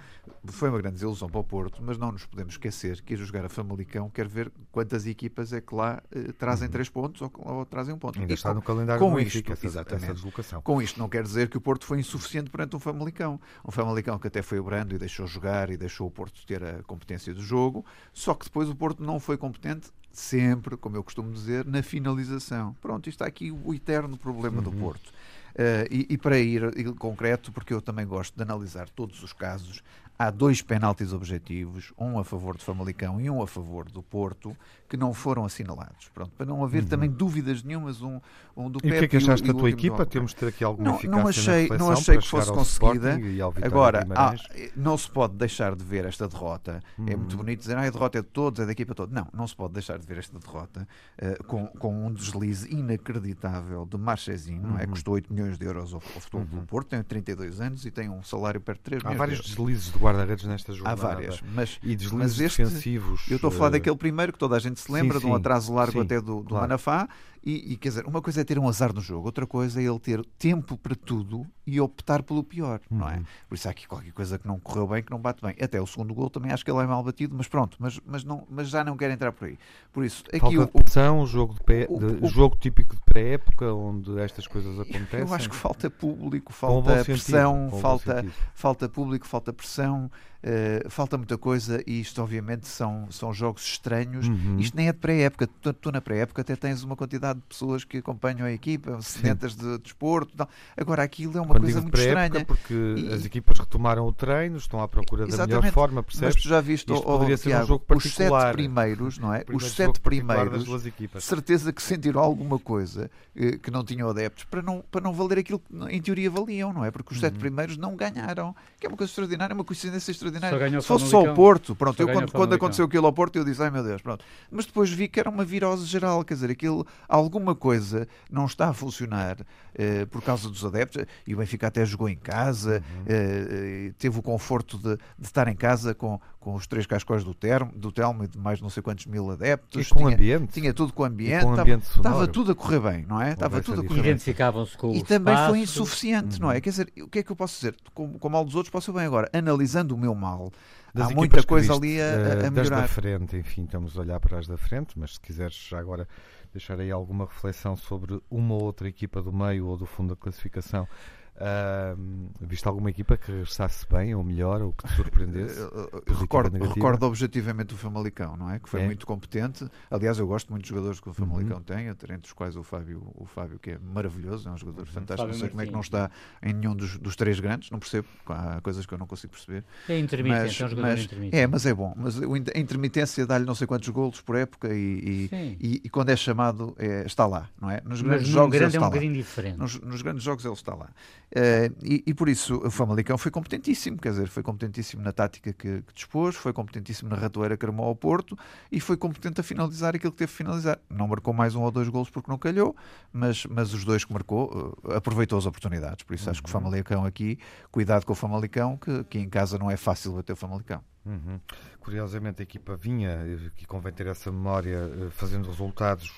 [0.49, 3.45] Foi uma grande desilusão para o Porto, mas não nos podemos esquecer que ir jogar
[3.45, 7.67] a Famalicão quer ver quantas equipas é que lá eh, trazem três pontos ou, ou
[7.67, 8.19] trazem um ponto.
[8.19, 10.05] Ainda está no calendário com isto, essa, exatamente.
[10.05, 10.63] essa deslocação.
[10.63, 13.41] Com isto não quer dizer que o Porto foi insuficiente perante um Famalicão.
[13.65, 16.83] Um Famalicão que até foi brando e deixou jogar e deixou o Porto ter a
[16.85, 21.31] competência do jogo, só que depois o Porto não foi competente sempre, como eu costumo
[21.31, 22.75] dizer, na finalização.
[22.81, 25.13] Pronto, isto está aqui o eterno problema do Porto.
[25.59, 29.33] Eh, e, e para ir em concreto, porque eu também gosto de analisar todos os
[29.33, 29.83] casos,
[30.19, 34.55] há dois penaltis objetivos, um a favor do Famalicão e um a favor do Porto,
[34.89, 36.09] que não foram assinalados.
[36.15, 38.21] Pronto, para não haver também dúvidas nenhumas, um,
[38.57, 40.07] um do E o que é que achaste e da tua equipa?
[40.07, 43.19] Temos de ter aqui alguma Não, não achei, não achei que fosse conseguida.
[43.21, 44.43] e Agora, há- Guimarães.
[44.77, 46.81] não se pode deixar de ver esta derrota.
[46.99, 47.19] É Hum.
[47.19, 49.15] muito bonito dizer ah, a derrota é de todos, é da equipa toda.
[49.15, 50.87] Não, não se pode deixar de ver esta derrota
[51.19, 54.85] eh, com, com um deslize inacreditável de Marchezinho, não é?
[54.85, 54.91] Uhum.
[54.91, 58.09] Custou 8 milhões de euros ao, ao futebol do Porto, tem 32 anos e tem
[58.09, 61.01] um salário perto de 3 Há milhões vários de deslizes de guarda-redes nesta Há jornada.
[61.03, 63.25] várias, mas, E deslizes mas este, defensivos.
[63.31, 65.27] eu estou a falar eh, daquele primeiro que toda a gente se sim, lembra, de
[65.27, 66.63] um sim, atraso largo sim, até do, do claro.
[66.63, 67.09] Manafá.
[67.49, 69.85] E, e, quer dizer, uma coisa é ter um azar no jogo, outra coisa é
[69.85, 73.19] ele ter tempo para tudo e optar pelo pior, não é?
[73.19, 73.25] Uhum.
[73.49, 75.55] Por isso há aqui qualquer coisa que não correu bem, que não bate bem.
[75.61, 78.25] Até o segundo gol também acho que ele é mal batido, mas pronto, mas, mas,
[78.25, 79.57] não, mas já não quero entrar por aí.
[79.93, 82.97] Por isso, aqui Falta o, de pressão, jogo, de pé, o- de- o- jogo típico
[82.97, 85.21] de pré-época, onde estas coisas acontecem.
[85.21, 90.11] eu acho que falta público, o falta pressão, o falta, falta público, falta pressão,
[90.43, 94.29] eh, falta muita coisa e isto obviamente são, são jogos estranhos.
[94.29, 94.59] Uhum.
[94.59, 95.49] Isto nem é de pré-época.
[95.61, 99.55] Tu, tu na pré-época até tens uma quantidade de pessoas que acompanham a equipa, sedentas
[99.55, 100.33] de desporto.
[100.35, 100.49] e tal.
[100.77, 102.45] Agora aquilo é uma Quando coisa de muito estranha.
[102.45, 105.73] porque E- as equipas retomaram o treino, estão à procura da melhor Exatamente.
[105.75, 106.43] forma, Mas percebes?
[106.43, 109.33] tu já viste, Isto oh, oh, poderia ser um Tiago, jogo os sete primeiros, não
[109.33, 109.45] é?
[109.45, 111.25] Primeiro Os sete primeiros, duas equipas.
[111.25, 115.39] certeza que sentiram alguma coisa eh, que não tinham adeptos para não, para não valer
[115.39, 116.91] aquilo que em teoria valiam, não é?
[116.91, 117.21] Porque os Uhum.
[117.21, 120.57] sete primeiros não ganharam, que é uma coisa extraordinária, uma coincidência extraordinária.
[120.57, 121.35] Só ganhou o Se fosse só o.
[121.35, 124.01] Porto, pronto, Só eu quando, quando aconteceu aquilo ao Porto eu disse, ai meu Deus,
[124.01, 124.25] pronto.
[124.51, 128.69] Mas depois vi que era uma virose geral, quer dizer, aquilo, alguma coisa não está
[128.69, 129.39] a funcionar
[129.75, 133.05] eh, por causa dos adeptos, e o Benfica até jogou em casa, Uhum.
[133.07, 137.35] eh, teve o conforto de, de estar em casa com, com os três cascóis do,
[137.35, 139.87] termo, do Telmo e de mais não sei quantos mil adeptos.
[139.87, 140.53] E com tinha, ambiente.
[140.53, 142.33] tinha tudo com ambiente, com estava- ambiente estava, sonoro.
[142.33, 143.33] tudo a correr bem, não é?
[143.33, 144.11] Estava tudo a correr bem.
[144.13, 145.81] Identificavam-se com o E também foi espaço.
[145.83, 146.61] insuficiente, não é?
[146.61, 147.75] Quer dizer, o que é que eu posso dizer?
[147.95, 149.29] Com, com o mal dos outros posso ir bem agora.
[149.33, 150.51] Analisando o meu mal,
[150.95, 152.81] Das há muita coisa viste, ali a, a Das melhorar.
[152.83, 156.09] da frente, enfim, estamos a olhar para as da frente, mas se quiseres já agora
[156.57, 160.17] deixar aí alguma reflexão sobre uma ou outra equipa do meio ou do fundo da
[160.17, 160.89] classificação
[161.37, 165.61] Uh, viste alguma equipa que regressasse bem ou melhor ou que te surpreendesse?
[166.19, 168.59] recordo, recordo objetivamente o Famalicão, não é?
[168.59, 168.87] Que foi é?
[168.87, 169.69] muito competente.
[169.91, 171.63] Aliás, eu gosto muito dos jogadores que o Famalicão uhum.
[171.63, 174.87] tem, entre os quais o Fábio, o Fábio, que é maravilhoso, é um jogador uhum.
[174.87, 175.29] fantástico.
[175.29, 176.11] Fábio não sei como é que não está
[176.43, 178.09] em nenhum dos, dos, três grandes, não percebo.
[178.27, 179.63] Há coisas que eu não consigo perceber.
[179.89, 181.37] É intermitente, mas, é um jogador mas, intermitente.
[181.37, 181.95] É, mas é bom.
[181.97, 186.11] Mas a intermitência dá-lhe não sei quantos golos por época e, e, e, e quando
[186.11, 187.83] é chamado é, está lá, não é?
[187.85, 189.59] Nos grandes jogos grande é um bocadinho diferente.
[189.59, 190.91] Nos, nos, grandes jogos ele está lá.
[191.27, 195.53] Uh, e, e, por isso o Famalicão foi competentíssimo, quer dizer, foi competentíssimo na tática
[195.53, 198.39] que, que dispôs, foi competentíssimo na ratoeira que armou ao Porto
[198.71, 200.79] e foi competente a finalizar aquilo que teve que finalizar.
[200.89, 202.77] Não marcou mais um ou dois golos porque não calhou,
[203.13, 206.05] mas, mas os dois que marcou uh, aproveitou as oportunidades.
[206.05, 206.61] Por isso acho que o uhum.
[206.61, 207.39] Famalicão aqui,
[207.73, 210.81] cuidado com o Famalicão, que, que em casa não é fácil bater o Famalicão.
[211.05, 211.41] Uhum.
[211.81, 213.19] Curiosamente a equipa vinha,
[213.61, 216.13] e convém ter essa memória, fazendo resultados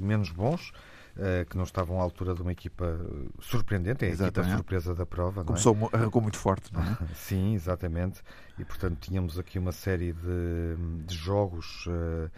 [0.00, 0.72] menos bons
[1.48, 5.04] que não estavam à altura de uma equipa eh, surpreendente, é a equipa surpresa da
[5.04, 5.44] prova.
[5.44, 5.96] Começou, não é?
[5.96, 6.96] arrancou muito forte, não é?
[7.14, 8.22] Sim, exatamente.
[8.58, 11.86] E portanto tínhamos aqui uma série de, de jogos.
[11.86, 12.30] Uh,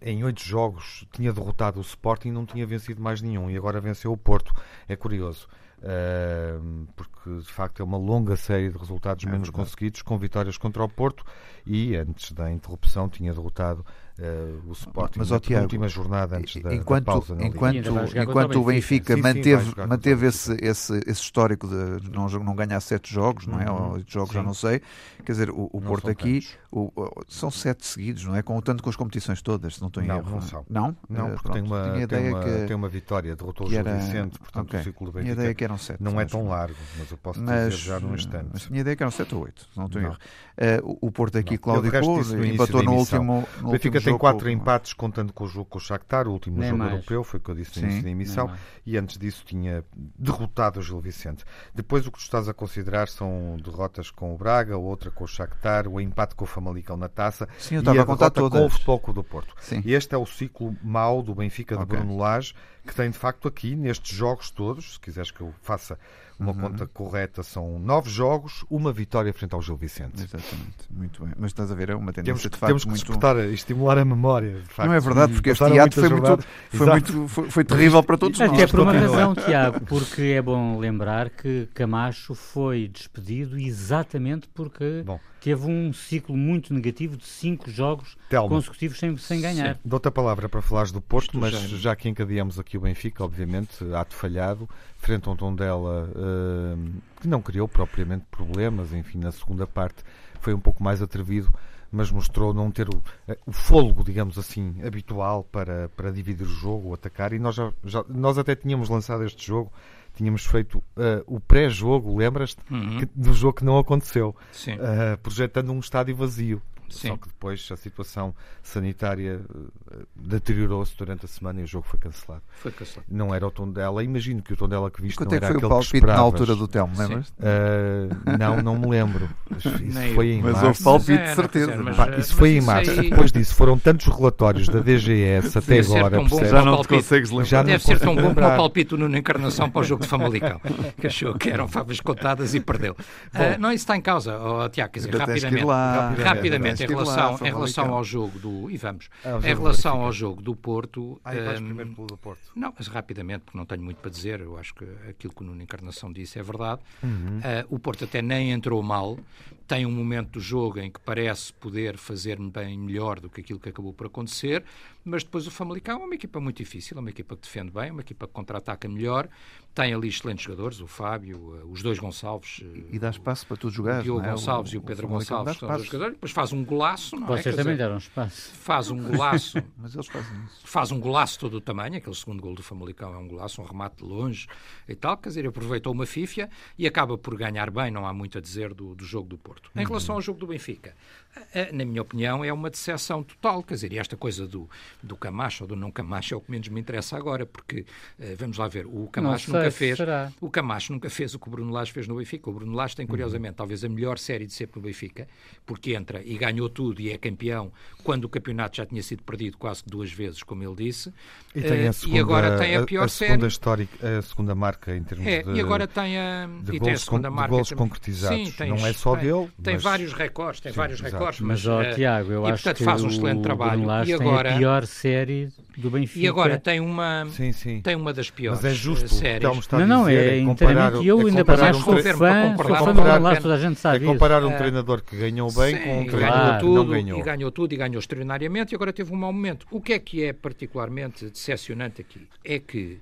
[0.00, 3.80] em oito jogos tinha derrotado o Sporting e não tinha vencido mais nenhum, e agora
[3.80, 4.52] venceu o Porto.
[4.88, 5.46] É curioso.
[5.78, 9.64] Uh, porque de facto é uma longa série de resultados é menos verdade.
[9.64, 11.22] conseguidos, com vitórias contra o Porto
[11.66, 13.84] e antes da interrupção tinha derrotado
[14.18, 17.36] uh, o Sporting mas, na Tiago, última jornada antes da, enquanto, da pausa.
[17.40, 17.76] Enquanto,
[18.16, 22.80] enquanto o Benfica sim, manteve, sim, manteve esse, esse, esse histórico de não, não ganhar
[22.80, 23.70] sete jogos, não é?
[23.70, 23.84] Uhum.
[23.84, 24.34] Ou oito jogos, sim.
[24.34, 24.82] já não sei.
[25.24, 26.92] Quer dizer, o, o Porto aqui o,
[27.28, 28.42] são sete seguidos, não é?
[28.42, 30.30] Com, tanto com as competições todas, se não estou em não, erro.
[30.30, 30.66] Não, são.
[30.68, 30.96] Não?
[31.08, 34.68] Não, porque tem uma, tem, uma, que, tem uma vitória, derrotou o Gil Vicente, portanto
[34.68, 34.80] okay.
[34.80, 37.40] o ciclo do Benfica ideia que eram sete, não é tão largo, mas eu posso
[37.40, 38.48] mas, dizer já num instante.
[38.52, 40.16] Mas tinha ideia que eram sete ou oito, se não estou em erro.
[40.56, 45.44] Uh, o Porto aqui, claudicou, empatou no último O Benfica tem quatro empates contando com
[45.44, 46.92] o jogo com o Shakhtar, o último Nem jogo mais.
[46.92, 48.50] europeu, foi o que eu disse no início da emissão,
[48.84, 49.84] e antes disso tinha
[50.18, 51.44] derrotado o Gil Vicente.
[51.74, 55.28] Depois o que tu estás a considerar são derrotas com o Braga, outra com o
[55.28, 58.70] Shakhtar, o empate com o Famalicão na taça Sim, e a, a derrota com o
[58.70, 59.54] Futebol do Porto.
[59.60, 59.82] Sim.
[59.84, 61.98] E este é o ciclo mau do Benfica de okay.
[61.98, 62.54] Bruno Lage,
[62.86, 65.98] que tem de facto aqui, nestes jogos todos, se quiseres que eu faça
[66.38, 66.60] uma uhum.
[66.60, 70.22] conta correta, são nove jogos, uma vitória frente ao Gil Vicente.
[70.22, 71.32] Exatamente, muito bem.
[71.38, 73.04] Mas estás a ver, é uma tendência temos que, de facto Temos que muito...
[73.04, 74.62] despertar, estimular a memória.
[74.68, 74.88] Facto.
[74.88, 78.40] Não é verdade, porque este teatro foi, muito, foi, muito, foi, foi terrível para todos
[78.40, 78.60] Até nós.
[78.60, 85.02] É por uma razão, Tiago, porque é bom lembrar que Camacho foi despedido exatamente porque
[85.04, 85.18] bom.
[85.46, 88.48] Teve um ciclo muito negativo de cinco jogos Telmo.
[88.48, 89.78] consecutivos sem, sem ganhar.
[89.84, 93.84] Dou-te a palavra para falares do Porto, mas já que encadeamos aqui o Benfica, obviamente,
[93.94, 99.68] ato falhado, frente a um Tondela uh, que não criou propriamente problemas, enfim, na segunda
[99.68, 100.02] parte
[100.40, 101.48] foi um pouco mais atrevido,
[101.92, 103.00] mas mostrou não ter o,
[103.46, 108.04] o fôlego, digamos assim, habitual para, para dividir o jogo, atacar, e nós, já, já,
[108.08, 109.70] nós até tínhamos lançado este jogo
[110.16, 112.60] tínhamos feito uh, o pré-jogo, lembras-te?
[112.70, 113.00] Uhum.
[113.14, 116.60] Do jogo que não aconteceu, uh, projetando um estádio vazio.
[116.90, 117.08] Sim.
[117.08, 121.98] Só que depois a situação sanitária uh, deteriorou-se durante a semana e o jogo foi
[121.98, 122.42] cancelado.
[122.60, 123.06] Foi cancelado.
[123.10, 124.02] Não era o tom dela.
[124.02, 126.06] Imagino que o tom dela que viste Quanto não é que era foi o palpite
[126.06, 127.28] na altura do Telmo, lembras?
[127.30, 129.28] Uh, não, não me lembro.
[129.56, 130.66] Isso foi em mas março.
[130.66, 131.76] houve palpite, de certeza.
[131.76, 132.90] Mas, Pá, isso foi em março.
[132.90, 133.10] Aí...
[133.10, 136.28] Depois disso foram tantos relatórios da DGS até agora.
[136.46, 137.44] Já não te consegues lembrar.
[137.44, 140.60] Já Deve ser tão bom como o palpite no Encarnação para o jogo de Famalicão,
[141.00, 142.92] que achou que eram favas contadas e perdeu.
[142.92, 147.38] Uh, não, isso está em causa, oh, Tiago, quer dizer, rapidamente, rapidamente, rapidamente em relação,
[147.40, 148.70] em relação ao jogo do.
[148.70, 149.08] E vamos.
[149.24, 151.20] Ah, em relação ao jogo do Porto.
[151.24, 152.42] Ah, um, primeiro pelo do Porto.
[152.54, 154.40] Não, mas rapidamente, porque não tenho muito para dizer.
[154.40, 156.80] Eu acho que aquilo que o Nuno Encarnação disse é verdade.
[157.02, 157.38] Uhum.
[157.38, 159.18] Uh, o Porto até nem entrou mal.
[159.66, 163.58] Tem um momento do jogo em que parece poder fazer bem melhor do que aquilo
[163.58, 164.64] que acabou por acontecer,
[165.06, 167.88] mas depois o Famalicão é uma equipa muito difícil, é uma equipa que defende bem,
[167.88, 169.28] é uma equipa que contra-ataca melhor,
[169.72, 172.64] tem ali excelentes jogadores, o Fábio, eh, os dois Gonçalves.
[172.90, 174.00] E dá espaço para tu jogar.
[174.00, 174.30] O Diogo é?
[174.30, 177.14] Gonçalves o, e o Pedro o Gonçalves são dois jogadores, depois faz um golaço.
[177.14, 177.42] Não é?
[177.42, 177.62] Vocês é?
[177.62, 178.52] também deram espaço.
[178.54, 179.62] Faz um golaço.
[179.76, 180.60] mas eles fazem isso.
[180.64, 183.64] Faz um golaço todo o tamanho, aquele segundo gol do Famalicão é um golaço, um
[183.64, 184.48] remate de longe
[184.88, 188.38] e tal, quer dizer, aproveitou uma fífia e acaba por ganhar bem, não há muito
[188.38, 189.70] a dizer do, do jogo do Porto.
[189.76, 189.86] Em uhum.
[189.86, 191.25] relação ao jogo do Benfica, eh,
[191.72, 193.62] na minha opinião, é uma decepção total.
[193.62, 194.68] Quer dizer, e esta coisa do,
[195.02, 197.84] do Camacho ou do não Camacho é o que menos me interessa agora, porque,
[198.18, 200.32] eh, vamos lá ver, o Camacho nunca fez será.
[200.40, 202.50] o Camacho nunca fez o que o Bruno Lage fez no Benfica.
[202.50, 203.10] O Bruno Lage tem, uhum.
[203.10, 203.56] curiosamente, uhum.
[203.56, 205.26] talvez a melhor série de sempre no Benfica,
[205.64, 207.72] porque entra e ganhou tudo e é campeão
[208.02, 211.12] quando o campeonato já tinha sido perdido quase duas vezes, como ele disse.
[211.54, 213.46] E, tem a segunda, eh, e agora tem a pior a, a segunda série.
[213.46, 215.50] Histórica, a segunda marca em termos é, de.
[215.52, 217.50] E agora tem a, de e gols, tem a segunda marca.
[217.50, 218.48] De gols concretizados.
[218.48, 219.50] Sim, tem, não é só tem, dele.
[219.62, 219.82] Tem mas...
[219.82, 221.14] vários recordes, tem Sim, vários exato.
[221.14, 221.25] recordes.
[221.40, 223.82] Mas, ó, Tiago, eu e, acho portanto, que faz um excelente o trabalho.
[224.06, 224.48] e agora...
[224.48, 226.24] tem a pior série do Benfica.
[226.24, 227.80] E agora tem uma, Sim, sim.
[227.82, 229.42] tem uma das piores Mas é justo eh, séries.
[229.72, 232.56] Não, não, dizer, é comparar, inteiramente eu é ainda comparar para um mais sou fã,
[232.56, 234.06] sou fã do toda a gente É sabe isso.
[234.12, 236.86] comparar um Eh, treinador que ganhou bem Sim, com um treinador ganhou que tudo, não
[236.90, 237.18] ganhou.
[237.18, 239.66] E ganhou tudo e ganhou extraordinariamente e agora teve um mau momento.
[239.70, 242.26] O que é que é particularmente decepcionante aqui?
[242.44, 242.98] É que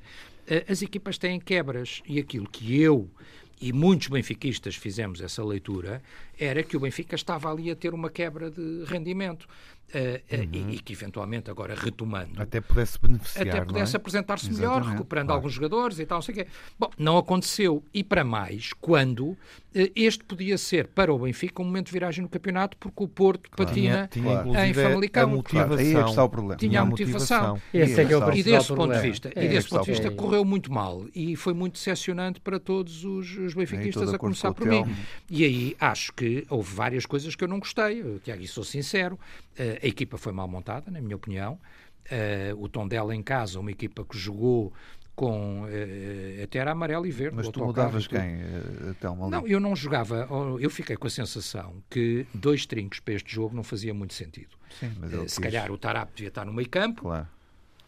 [0.48, 3.08] eh, as equipas têm quebras e aquilo que eu
[3.60, 6.02] e muitos benfiquistas fizemos essa leitura
[6.38, 9.48] era que o Benfica estava ali a ter uma quebra de rendimento
[9.92, 13.98] eh, eh, e, e que eventualmente agora retomando Até pudesse beneficiar, até não pudesse é?
[13.98, 15.38] apresentar-se melhor, recuperando claro.
[15.38, 16.46] alguns jogadores e tal, não sei o quê.
[16.78, 17.82] Bom, não aconteceu.
[17.92, 19.36] E para mais, quando
[19.74, 23.08] eh, este podia ser para o Benfica um momento de viragem no campeonato, porque o
[23.08, 24.66] Porto patina Tinha, tinha Claro.
[24.66, 25.22] em Famalicão.
[25.22, 25.66] a motivação.
[25.68, 26.56] Claro, aí é que está o problema.
[26.56, 27.60] Tinha a motivação.
[27.72, 29.02] Esse é que é o E E principal desse ponto de problema.
[29.02, 32.40] vista, É, e desse ponto de é vista correu muito mal e foi muito decepcionante
[32.40, 34.84] para todos os, os benfiquistas, a começar com por mim.
[35.30, 38.64] E aí acho que houve várias coisas que eu não gostei, Eu, Tiago, e sou
[38.64, 39.18] sincero,
[39.82, 41.58] a equipa foi mal montada, na minha opinião.
[42.10, 44.72] Eh, o tom dela em casa, uma equipa que jogou
[45.14, 47.36] com eh, até era amarelo e verde.
[47.36, 49.22] Mas tu mudavas quem, eh, Telmo?
[49.22, 49.30] ali?
[49.30, 53.32] Não, eu não jogava, oh, eu fiquei com a sensação que dois trincos para este
[53.32, 54.56] jogo não fazia muito sentido.
[54.78, 55.38] Sim, mas Eh, Se quis.
[55.38, 57.28] calhar o Tarap devia estar no meio campo, Claro.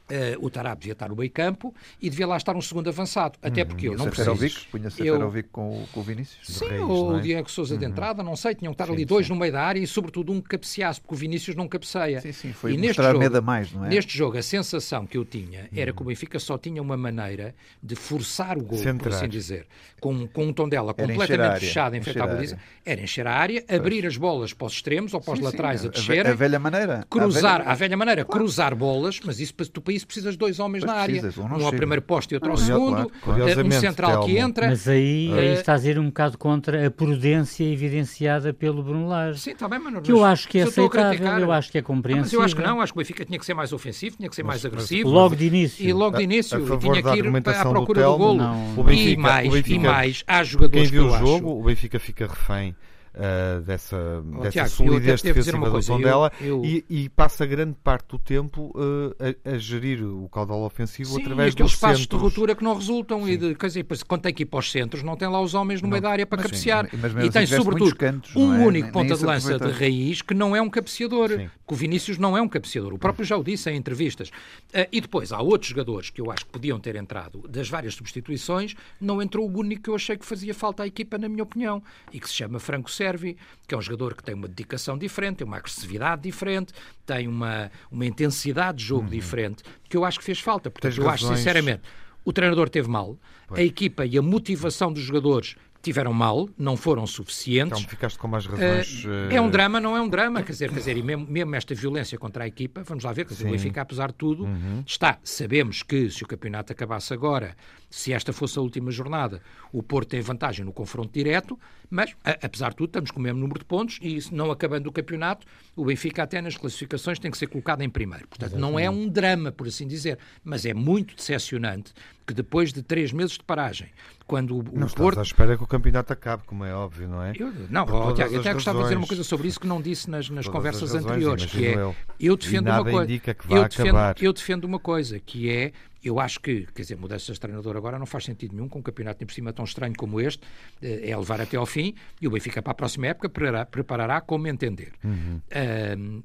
[0.09, 3.39] Eh, o Tarap devia estar no meio campo e devia lá estar um segundo avançado.
[3.43, 4.37] Até porque eu não preciso.
[4.37, 6.47] Seferovic, punha Eu- com, o- com o Vinícius.
[6.47, 7.17] Sim, Reis, ou é?
[7.17, 9.53] o Diego Souza de entrada, não sei, tinham que estar Sim, ali dois no meio
[9.53, 12.21] da área e sobretudo um que cabeceasse, porque o Vinícius não cabeceia.
[12.21, 13.89] Sim, sim, foi E neste jogo- medo a mais, não é?
[13.89, 17.55] Neste jogo, a sensação que eu tinha era que o Benfica só tinha uma maneira
[17.83, 19.15] de forçar o gol, por Centrar.
[19.15, 19.67] assim dizer,
[20.01, 23.33] com, com um tom dela Era a completamente fechado à a baliza, era encher a
[23.35, 26.33] área, abrir as bolas para os extremos ou para os Sim, sim, laterais a descerem,
[26.33, 27.05] A velha maneira.
[27.09, 30.39] cruzar, A velha- à velha maneira, cruzar bolas, mas isso, tu para isso precisas de
[30.39, 31.21] dois homens Pois na área.
[31.21, 34.39] precisas, um Um ao primeiro posto e outro ao segundo, claro, eh, um central que
[34.39, 34.69] entra.
[34.69, 39.09] Mas aí, aí Eh, está a ir um bocado contra a prudência evidenciada pelo Bruno
[39.09, 39.41] Lage.
[39.41, 41.71] Sim, está bem, mas, Que eu mas acho que é eu aceitável, criticar- eu acho
[41.73, 42.25] que é Ah, compreensível.
[42.25, 44.29] mas eu acho que não, acho que o Benfica tinha que ser mais ofensivo, tinha
[44.29, 45.09] que ser mais agressivo.
[45.09, 45.85] Logo de início.
[45.87, 48.35] E logo de início, e tinha que ir à procura do, golo.
[48.39, 48.79] não.
[48.79, 51.19] o Benfica- e mais, o Benfica- e mais, há jogadores Quem viu que o eu
[51.27, 51.59] jogo, acho...
[51.61, 52.75] o Benfica fica refém
[53.17, 57.77] ah, dessa, dessa Tiago, solidez defensiva do coisa, eu- Tondela eu- e, e passa grande
[57.83, 62.17] parte do tempo ah, a, a gerir o caudal ofensivo Sim, através dos passos de
[62.17, 65.03] ruptura que não resultam e de, quer dizer, quando tem que ir para os centros
[65.03, 66.89] não tem lá os homens no meio da área para mas sim, cabecear.
[67.01, 68.59] mas e assim tem sobretudo cantos, um é?
[68.67, 71.31] único Nem- ponta nem de lança de raiz que não é um cabeceador.
[71.31, 71.51] Sim.
[71.67, 72.95] que o Vinícius não é um cabeceador.
[72.95, 74.31] O próprio já o disse em entrevistas.
[74.73, 77.95] Ah, e depois há outros jogadores que eu acho que podiam ter entrado das várias
[77.95, 78.75] substituições.
[79.01, 81.83] Não entrou o único que eu achei que fazia falta à equipa na minha opinião
[82.13, 85.37] e que se chama Franco Servi que é um jogador que tem uma dedicação diferente
[85.37, 86.73] tem uma agressividade diferente
[87.05, 90.97] tem uma, uma intensidade de jogo diferente que eu acho que fez falta portanto Uhum.
[90.97, 91.39] Tens eu acho razões.
[91.39, 91.83] sinceramente
[92.25, 93.17] o treinador teve mal,
[93.51, 97.79] a equipa e a motivação dos jogadores tiveram mal, não foram suficientes.
[97.79, 99.05] Então ficaste com mais razões.
[99.31, 101.73] É um drama, não é um drama, quer dizer, quer dizer e mesmo, mesmo esta
[101.77, 103.53] violência contra a equipa, vamos lá ver, quer dizer, o.
[103.53, 104.49] Benfica, apesar de tudo,
[104.85, 105.19] está.
[105.23, 107.57] Sabemos que se o campeonato acabasse agora,
[107.89, 109.41] se esta fosse a última jornada,
[109.73, 113.23] o Porto tem vantagem no confronto direto, mas, a- apesar de tudo, estamos com o
[113.23, 117.19] mesmo número de pontos e, se não acabando o campeonato, o Benfica até nas classificações
[117.19, 118.27] tem que ser colocado em primeiro.
[118.29, 121.93] Portanto, não é um drama, por assim dizer, mas é muito decepcionante
[122.27, 123.89] que depois de três meses de paragem,
[124.27, 127.07] quando o, o Não estás Porto à espera que o campeonato acabe, como é óbvio,
[127.07, 127.33] não é?
[127.39, 129.61] eu, não, ó, todas Tiago, eu as até gostava de dizer uma coisa sobre isso
[129.61, 131.75] que não disse nas, nas conversas as razões, anteriores, que é,
[132.19, 132.37] eu.
[132.37, 133.13] defendo uma coisa,
[133.49, 135.73] eu defendo, eu defendo uma coisa, que é,
[136.09, 138.83] eu acho que, quer dizer, mudanças de treinador agora não faz sentido nenhum, com um
[138.83, 140.43] campeonato nem por cima tão estranho como este,
[140.83, 144.21] eh, é levar até ao fim, e o Benfica para a próxima época preparará, preparará
[144.21, 144.93] como entender.
[145.05, 145.41] Uhum.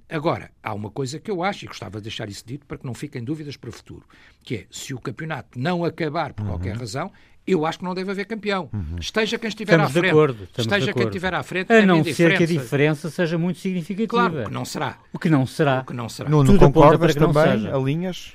[0.09, 2.85] Agora, há uma coisa que eu acho, e gostava de deixar isso dito para que
[2.85, 4.03] não fiquem dúvidas para o futuro,
[4.43, 6.49] que é, se o campeonato não acabar por Uhum.
[6.49, 7.11] qualquer razão,
[7.45, 8.69] eu acho que não deve haver campeão.
[8.99, 10.11] Esteja quem estiver Estamos à de frente.
[10.11, 10.43] acordo.
[10.43, 11.07] Estamos Esteja de quem acordo.
[11.09, 11.73] estiver à frente.
[11.73, 12.63] A não ser que a diferença.
[12.63, 14.29] diferença seja muito significativa.
[14.29, 14.99] Claro, que não será.
[15.11, 15.79] O que não será.
[15.81, 16.29] O que não será.
[16.29, 17.57] Nuno, concordas para que não também?
[17.63, 17.75] seja.
[17.75, 18.33] Alinhas?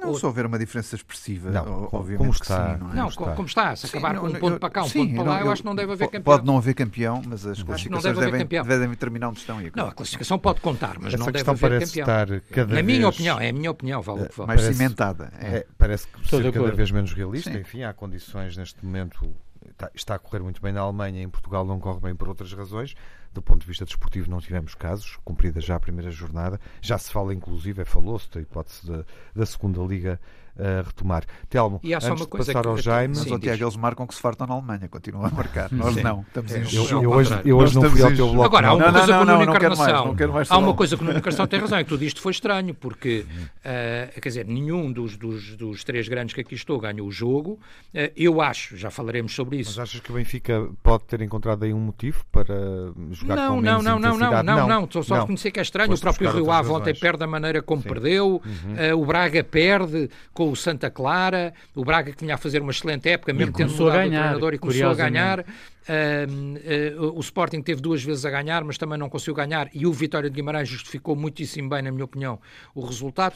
[0.00, 2.74] Não, se houver uma diferença expressiva, Não, obviamente como que está.
[2.74, 2.94] sim, não é?
[2.96, 5.06] Não, como está, se Sim, acabar não, com um eu- ponto para cá, um sim,
[5.08, 6.22] ponto para lá, eu acho que não deve haver campeão.
[6.22, 8.64] Pode não haver campeão, mas as não classificações deve haver devem, campeão.
[8.64, 9.60] devem determinar onde estão.
[9.60, 12.02] E Não, a classificação pode contar, mas Essa não deve questão haver parece campeão.
[12.36, 12.86] estar cada Na vez...
[12.86, 14.46] minha opinião, é a minha opinião, vale o que vale.
[14.48, 15.32] mais parece- cimentada.
[15.38, 15.46] É.
[15.56, 16.76] É, parece que cada acordo.
[16.76, 17.50] vez menos realista.
[17.52, 17.58] Sim.
[17.58, 19.34] Enfim, há condições neste momento.
[19.70, 22.52] Está, está a correr muito bem na Alemanha, em Portugal não corre bem por outras
[22.52, 22.94] razões.
[23.32, 26.60] Do ponto de vista desportivo, não tivemos casos, cumprida já a primeira jornada.
[26.80, 29.04] Já se fala, inclusive, é falou-se da hipótese da,
[29.34, 30.20] da segunda Liga
[30.58, 31.24] a retomar.
[31.48, 33.14] Telmo, e há só antes uma de coisa passar que, ao Jaime...
[33.16, 33.62] Mas, Sim, ó, Tiago, diz.
[33.62, 35.70] eles marcam que se fartam na Alemanha, continuam a marcar.
[35.72, 36.02] Nós Sim.
[36.02, 36.64] não, estamos em É.
[36.72, 38.44] Eu, eu hoje, eu hoje não fui ao teu bloco.
[38.44, 38.76] Agora, há não.
[38.76, 40.14] uma Não, coisa não, que o não, Nuno não Encarnação.
[40.16, 42.74] não Há uma coisa que o Nuno Encarnação tem razão, e tu diste foi estranho,
[42.74, 43.24] porque,
[43.64, 47.58] eh, quer dizer, nenhum dos, dos, dos três grandes que aqui estou ganhou o jogo.
[47.94, 49.80] Eh, eu acho, já falaremos sobre Mas isso.
[49.80, 52.54] achas que o Benfica pode ter encontrado aí um motivo para
[53.12, 54.46] jogar Não, com não, menos não, não, não, intensidade?
[54.46, 55.24] não, não, Estou só a não.
[55.24, 55.90] reconhecer que é estranho.
[55.90, 58.42] Foste o próprio Rio Ave ontem perde da maneira como perdeu.
[58.44, 58.74] Uhum.
[58.76, 60.08] eh, o Braga perde
[60.40, 61.52] com o Santa Clara.
[61.74, 64.58] O Braga que vinha a fazer uma excelente época, mesmo tendo mudado o treinador e
[64.58, 65.44] começou a ganhar.
[65.88, 69.68] Ahm, eh, o Sporting teve duas vezes a ganhar, mas também não conseguiu ganhar.
[69.74, 72.38] E o Vitória de Guimarães justificou muitíssimo bem, na minha opinião,
[72.74, 73.34] o resultado.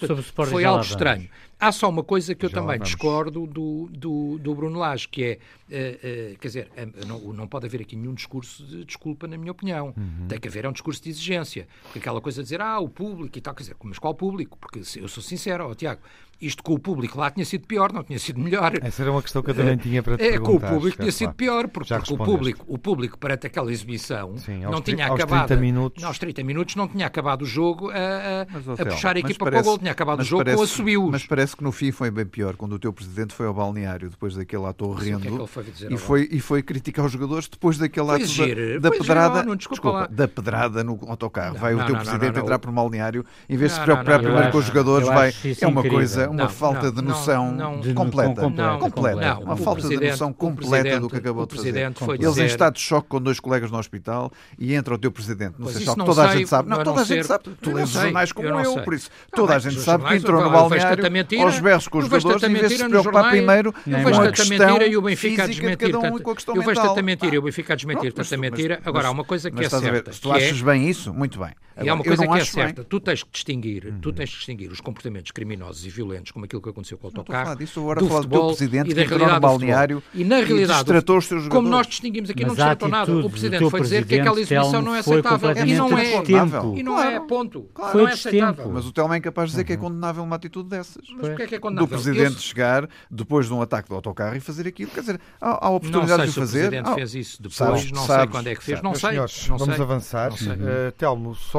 [0.53, 1.29] Foi algo estranho.
[1.59, 5.25] Há só uma coisa que eu Já também discordo do, do, do Bruno Lage, que
[5.25, 5.39] é,
[5.71, 6.69] eh, quer dizer,
[7.07, 9.95] não, não pode haver aqui nenhum discurso de desculpa, na minha opinião.
[9.97, 10.27] Uhum.
[10.29, 11.67] Tem que haver um discurso de exigência.
[11.85, 14.59] Porque aquela coisa de dizer, ah, o público e tal, quer dizer, mas qual público?
[14.61, 16.01] Porque se- eu sou sincero, ó, Tiago,
[16.41, 18.73] isto com o público lá tinha sido pior, não tinha sido melhor.
[18.83, 20.71] Essa era uma questão que eu também tinha para te É, com o perguntar.
[20.75, 22.34] público tinha sido pior, porque, porque o, respondeste.
[22.39, 25.47] Público, o público perante aquela exibição Sim, aos não tinha acabado.
[25.47, 26.05] 30 minutos.
[26.05, 29.63] Aos 30 minutos não tinha acabado o jogo a, Mas, a puxar a equipa parece-
[29.63, 31.09] para o gol, tinha acabado o jogo parece- com a subiu.
[31.11, 34.09] Mas parece que no fim foi bem pior, quando o teu presidente foi ao balneário
[34.11, 37.79] depois daquele ato o é horrendo dizer e foi, e foi criticar os jogadores depois
[37.79, 40.07] daquele ato giro, da, da pedrada, oh, não, desculpa lá.
[40.07, 41.55] da pedrada no autocarro.
[41.55, 42.61] Não, vai o não, teu não, presidente não, não, entrar não.
[42.61, 45.07] para o balneário em vez de se Não, preocupar não, não, primeiro com os jogadores,
[45.09, 45.33] vai.
[45.61, 48.41] É uma coisa, uma Não, falta de não, noção não, completa.
[48.41, 49.21] com- Não, completa.
[49.35, 51.73] não, uma o falta de noção o completa do que acabou o de fazer.
[51.73, 54.95] presidente foi Eles em dizer- estado de choque com dois colegas no hospital e entra
[54.95, 56.69] o teu presidente no Pois sei não Toda a sei, gente sabe.
[56.69, 57.23] Não, toda não a gente sei.
[57.25, 57.45] sabe.
[57.61, 59.09] Tu não lês os jornais como eu não eu, por isso.
[59.31, 61.05] Tá Toda a gente sabe que entrou no balneário
[61.43, 64.87] aos berros com os jogadores em vez de se preocupar primeiro com a questão mentira
[64.87, 65.93] e o Benfica a de desmentir.
[65.93, 66.21] cada um a
[66.57, 68.81] eu vejo tanta mentira e o Benfica a desmentir tanta mentira.
[68.85, 70.13] Agora, há uma coisa que é a certa.
[70.13, 71.51] Se tu é- achas bem isso, muito bem.
[71.83, 72.65] E há uma coisa não que é acho bem.
[72.67, 76.45] certa, tu tens que distinguir, tu tens que distinguir os comportamentos criminosos e violentos, como
[76.45, 78.29] aquilo que aconteceu com o Não estou a falar autocarro, disso, agora do falar do
[78.29, 79.59] teu futebol presidente e que da realidade do futebol.
[79.59, 83.03] balneário E na e realidade, teus como nós distinguimos aqui, não Mas a tratou nada.
[83.03, 85.51] atitude O do Presidente foi dizer que aquela presidente, exibição Telmo, não é aceitável.
[85.67, 86.79] E não é.
[86.79, 87.27] E não é, Claro.
[87.27, 87.71] ponto.
[87.75, 87.93] Claro.
[87.93, 88.71] Foi Não é aceitável.
[88.73, 89.79] Mas o Telmo é incapaz de dizer que Uhum.
[89.79, 91.03] é condenável uma atitude dessas.
[91.17, 91.89] Mas o que é que é Do condenável?
[91.89, 94.91] presidente Eu- chegar depois de um ataque do autocarro e fazer aquilo.
[94.91, 96.69] Quer dizer, há, há Não oportunidade de o fazer.
[96.69, 99.17] Presidente Ah, fez isso depois, não sei quando é que fez, não sei.
[99.17, 99.85] não vamos sei.
[99.85, 100.31] avançar.
[100.31, 100.57] Não sei.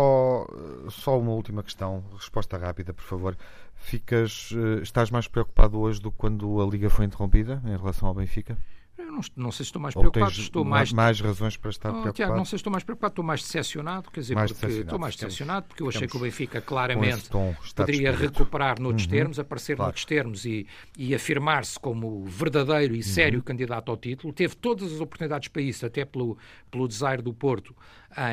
[0.06, 0.47] Só,
[0.89, 3.36] só uma última questão, resposta rápida, por favor.
[3.76, 8.08] Ficas, eh, estás mais preocupado hoje do que quando a Liga foi interrompida em relação
[8.08, 8.56] ao Benfica?
[8.97, 11.70] Eu não, não sei se estou mais Ou preocupado, estou ma- mais mais razões para
[11.70, 12.14] estar Oh, preocupado?
[12.16, 14.97] Tiago, não sei se estou mais preocupado, estou mais decepcionado, quer dizer, Mais porque estou
[14.99, 17.30] mais decepcionado porque eu achei que o Benfica claramente
[17.76, 19.12] poderia recuperar noutros Uhum.
[19.12, 19.88] termos, aparecer Claro.
[19.88, 20.66] noutros termos e,
[20.97, 23.43] e afirmar-se como verdadeiro e sério Uhum.
[23.43, 24.32] candidato ao título.
[24.32, 26.38] Teve todas as oportunidades para isso, até pelo,
[26.72, 27.76] pelo desaire do Porto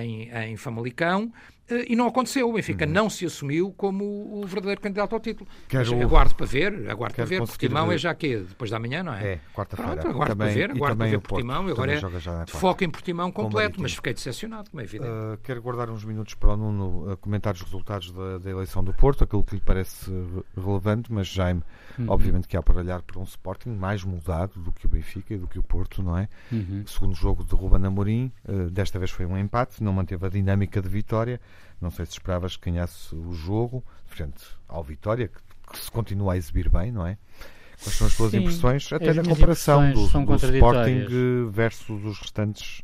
[0.03, 1.33] em, em Famalicão,
[1.68, 2.49] eh, e não aconteceu.
[2.49, 5.49] O Benfica não se assumiu como o verdadeiro candidato ao título.
[5.51, 5.57] Uhum.
[5.68, 7.39] Quero- Mas aguardo para ver, aguardo para ver.
[7.39, 7.95] Portimão ver.
[7.95, 9.35] é já que Depois da manhã, não é?
[9.35, 9.93] É, quarta-feira.
[10.09, 11.68] Aguardo Também- para ver, aguardo para ver Porto, Portimão.
[11.68, 15.11] Agora é foco em Portimão completo, mas fiquei decepcionado, como é evidente.
[15.11, 18.83] Uh, quero guardar uns minutos para o Nuno uh, comentar os resultados da, da eleição
[18.85, 20.11] do Porto, aquilo que lhe parece
[20.57, 21.62] relevante, mas Jaime,
[21.99, 22.07] Uhum.
[22.09, 25.38] obviamente que há para olhar para um Sporting mais mudado do que o Benfica e
[25.38, 26.28] do que o Porto, não é?
[26.51, 26.84] Uhum.
[26.86, 30.80] Segundo jogo de Ruben Amorim, uh, desta vez foi um empate, não manteve a dinâmica
[30.80, 31.40] de vitória.
[31.80, 36.34] Não sei se esperavas que ganhasse o jogo, frente ao Vitória, que, que se continua
[36.34, 37.18] a exibir bem, não é?
[37.82, 41.07] Quais são as tuas Sim, impressões, até na comparação do, do Sporting
[41.51, 42.82] versus os restantes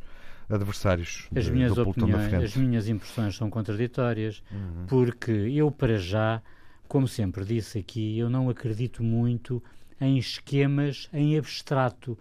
[0.49, 4.85] adversários As de- minhas do opiniões, as minhas impressões são contraditórias, Uhum.
[4.87, 6.41] porque eu para já,
[6.89, 9.63] como sempre disse aqui, eu não acredito muito
[10.01, 12.17] em esquemas em abstrato.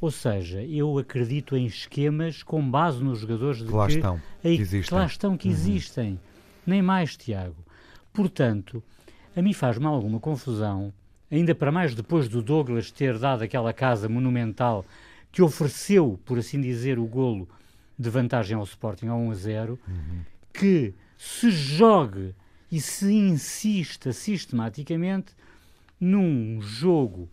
[0.00, 4.20] Ou seja, eu acredito em esquemas com base nos jogadores de Que lá que, estão,
[4.42, 4.82] aí- existem.
[4.88, 5.54] que lá estão, que Uhum.
[5.54, 6.20] existem.
[6.66, 7.56] Nem mais, Tiago.
[8.12, 8.82] Portanto,
[9.36, 10.92] a mim faz-me alguma confusão,
[11.30, 14.84] ainda para mais depois do Douglas ter dado aquela casa monumental
[15.32, 17.48] que ofereceu, por assim dizer, o golo
[17.98, 19.78] de vantagem ao Sporting a 1 a 0,
[20.52, 22.34] que se jogue
[22.70, 25.32] e se insista sistematicamente
[26.00, 27.28] num jogo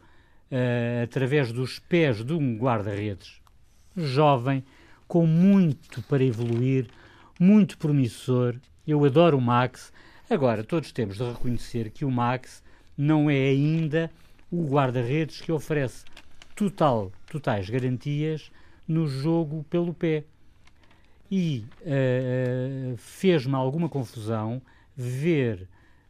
[0.49, 3.41] eh, através dos pés de um guarda-redes
[3.95, 4.63] jovem,
[5.07, 6.87] com muito para evoluir,
[7.39, 8.55] muito promissor.
[8.87, 9.91] Eu adoro o Max.
[10.29, 12.63] Agora, todos temos de reconhecer que o Max
[12.97, 14.11] não é ainda
[14.49, 16.05] o guarda-redes que oferece
[16.55, 18.51] total, totais garantias
[18.87, 20.23] no jogo pelo pé.
[21.29, 24.61] E eh, fez-me alguma confusão
[24.95, 25.67] ver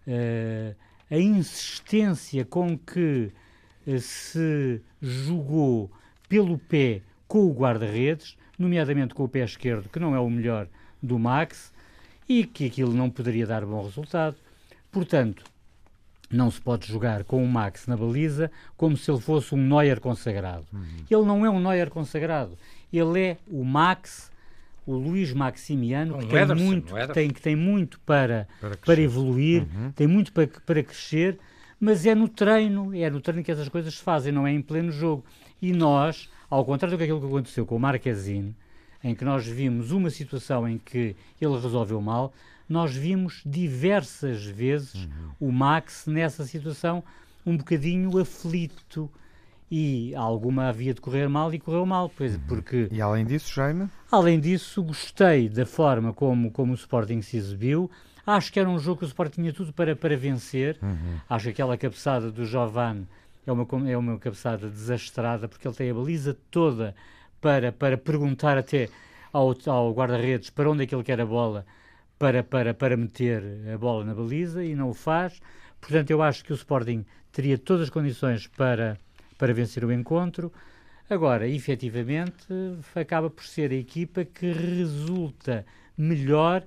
[0.07, 0.75] eh,
[1.09, 3.31] a insistência com que
[3.85, 5.91] eh, se jogou
[6.27, 10.67] pelo pé com o guarda-redes, nomeadamente com o pé esquerdo, que não é o melhor
[11.01, 11.73] do Max,
[12.27, 14.37] e que aquilo não poderia dar bom resultado.
[14.91, 15.43] Portanto,
[16.29, 19.99] não se pode jogar com o Max na baliza como se ele fosse um Neuer
[19.99, 20.65] consagrado.
[20.71, 21.05] Uhum.
[21.09, 22.57] Ele não é um Neuer consagrado.
[22.91, 24.30] Ele é o Max,
[24.85, 29.63] o Luís Maximiano, que, tem, muito, que, tem, que tem muito para, para, para evoluir,
[29.63, 29.91] uhum.
[29.91, 31.37] tem muito para, para crescer,
[31.79, 34.61] mas é no treino, é no treino que essas coisas se fazem, não é em
[34.61, 35.23] pleno jogo.
[35.61, 38.55] E nós, ao contrário do que aquilo que aconteceu com o Marquezine,
[39.03, 42.33] em que nós vimos uma situação em que ele resolveu mal,
[42.67, 45.47] nós vimos diversas vezes uhum.
[45.47, 47.03] o Max nessa situação
[47.45, 49.09] um bocadinho aflito
[49.71, 52.41] e alguma havia de correr mal e correu mal, pois, uhum.
[52.45, 52.89] porque...
[52.91, 53.89] E além disso, Jaime?
[54.11, 57.89] Além disso, gostei da forma como, como o Sporting se exibiu,
[58.25, 61.19] acho que era um jogo que o Sporting tinha tudo para, para vencer, uhum.
[61.29, 63.03] acho que aquela cabeçada do Jovan
[63.47, 66.93] é uma, é uma cabeçada desastrada, porque ele tem a baliza toda
[67.39, 68.89] para, para perguntar até
[69.31, 71.65] ao, ao guarda-redes para onde é que ele quer a bola,
[72.19, 73.41] para, para, para meter
[73.73, 75.39] a bola na baliza e não o faz.
[75.79, 78.99] Portanto, eu acho que o Sporting teria todas as condições para,
[79.41, 80.53] para vencer o encontro.
[81.09, 82.45] Agora, efetivamente,
[82.93, 85.65] acaba por ser a equipa que resulta
[85.97, 86.63] melhor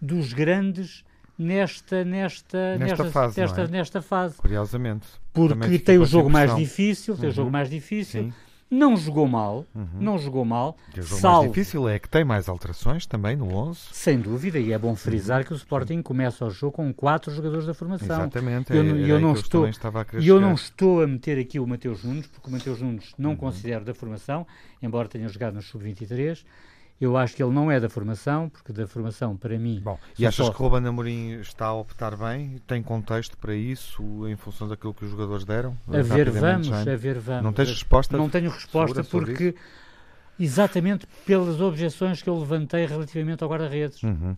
[0.00, 1.04] dos grandes
[1.36, 3.40] nesta, nesta, nesta, nesta fase.
[3.40, 3.66] Nesta, é?
[3.66, 4.36] nesta fase.
[4.36, 5.08] Curiosamente.
[5.32, 7.30] Porque tem o jogo mais difícil, tem uhum.
[7.30, 8.22] o jogo mais difícil.
[8.22, 8.32] Sim
[8.72, 9.86] não jogou mal, uhum.
[10.00, 10.78] não jogou mal.
[10.96, 11.38] E o jogo salvo...
[11.40, 13.78] mais difícil é que tem mais alterações também no 11.
[13.92, 15.46] Sem dúvida, e é bom frisar uhum.
[15.46, 18.06] que o Sporting começa o jogo com quatro jogadores da formação.
[18.06, 19.68] Exatamente, eu, é, eu não estou,
[20.18, 23.30] e eu não estou a meter aqui o Mateus Nunes, porque o Mateus Nunes não
[23.30, 23.36] uhum.
[23.36, 24.46] considero da formação,
[24.80, 26.42] embora tenha jogado no Sub-23.
[27.02, 29.80] Eu acho que ele não é da formação, porque da formação, para mim.
[29.82, 30.52] Bom, e achas só...
[30.52, 32.60] que o Ruben Amorim está a optar bem?
[32.64, 35.76] Tem contexto para isso, em função daquilo que os jogadores deram?
[35.88, 37.42] A ver, vamos, a ver, vamos.
[37.42, 38.16] Não tens resposta?
[38.16, 39.52] Não tenho resposta porque.
[40.38, 44.00] Exatamente pelas objeções que eu levantei relativamente ao guarda-redes.
[44.02, 44.36] Uhum.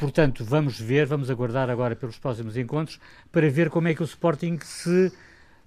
[0.00, 2.98] Portanto, vamos ver, vamos aguardar agora pelos próximos encontros
[3.30, 5.12] para ver como é que o Sporting se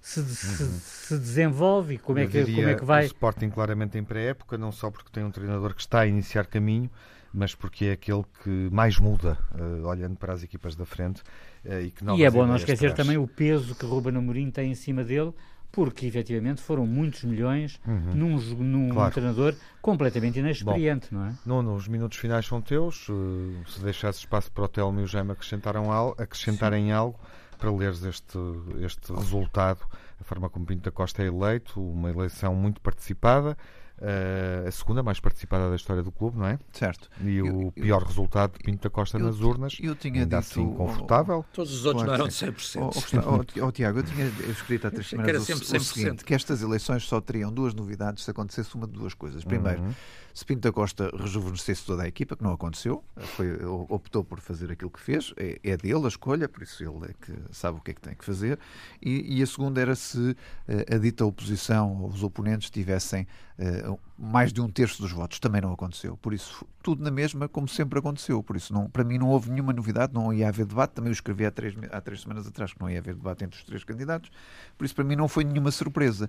[0.00, 0.80] se, se, uhum.
[0.80, 1.98] se, desenvolve?
[1.98, 3.04] Como é, que, como é que vai?
[3.04, 6.46] O Sporting claramente em pré-época, não só porque tem um treinador que está a iniciar
[6.46, 6.90] caminho,
[7.32, 11.22] mas porque é aquele que mais muda, uh, olhando para as equipas da frente.
[11.64, 14.70] Uh, e, que e é bom não esquecer também o peso que Ruben Amorim tem
[14.70, 15.32] em cima dele,
[15.72, 18.14] porque efetivamente foram muitos milhões uhum.
[18.14, 19.12] num, num claro.
[19.12, 21.34] treinador completamente inexperiente, Bom, não é?
[21.46, 23.08] Nuno, os minutos finais são teus.
[23.08, 27.18] Uh, se deixasse espaço para o Telmo e o Jaime acrescentaram al acrescentarem algo,
[27.60, 28.38] para leres este,
[28.80, 29.80] este resultado,
[30.20, 33.56] a forma como Pinto da Costa é eleito, uma eleição muito participada,
[34.00, 36.58] Uh, a segunda mais participada da história do clube, não é?
[36.72, 37.10] Certo.
[37.20, 39.76] E eu, o pior eu, resultado de Pinto da Costa eu, nas urnas.
[39.78, 41.44] Eu tinha ainda dito, assim confortável.
[41.52, 42.80] Todos os outros claro, não eram 100%.
[42.80, 46.62] Oh, oh, oh, Tiago, eu tinha escrito há três semanas o, o, seguinte, que estas
[46.62, 49.44] eleições só teriam duas novidades se acontecesse uma de duas coisas.
[49.44, 49.92] Primeiro, uhum.
[50.34, 54.70] Se Pinto da Costa rejuvenescesse toda a equipa, que não aconteceu, foi, optou por fazer
[54.70, 57.80] aquilo que fez, é, é, dele a escolha, por isso ele é que sabe o
[57.80, 58.58] que é que tem que fazer.
[59.02, 63.26] E, e a segunda era se uh, a dita oposição os oponentes tivessem
[63.58, 65.38] uh, mais de um terço dos votos.
[65.38, 66.16] Também não aconteceu.
[66.16, 68.42] Por isso, tudo na mesma, como sempre aconteceu.
[68.42, 70.92] Por isso, não, para mim, não houve nenhuma novidade, não ia haver debate.
[70.92, 73.58] Também o escrevi há três, há três semanas atrás que não ia haver debate entre
[73.58, 74.30] os três candidatos.
[74.76, 76.28] Por isso, para mim, não foi nenhuma surpresa.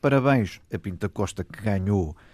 [0.00, 2.31] Parabéns a Pinta Costa, que ganhou eh,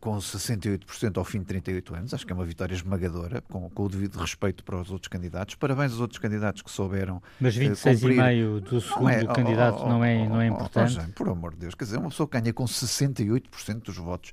[0.00, 2.14] com 68% ao fim de 38 anos.
[2.14, 5.54] Acho que é uma vitória esmagadora, com, com, o devido respeito para os outros candidatos.
[5.54, 7.22] Parabéns aos outros candidatos que souberam.
[7.40, 10.98] Mas 26,5% do segundo é, candidato oh, oh, não, é, não é importante.
[11.00, 14.32] Oh, por amor de Deus, quer dizer, uma pessoa que ganha com 68% dos votos,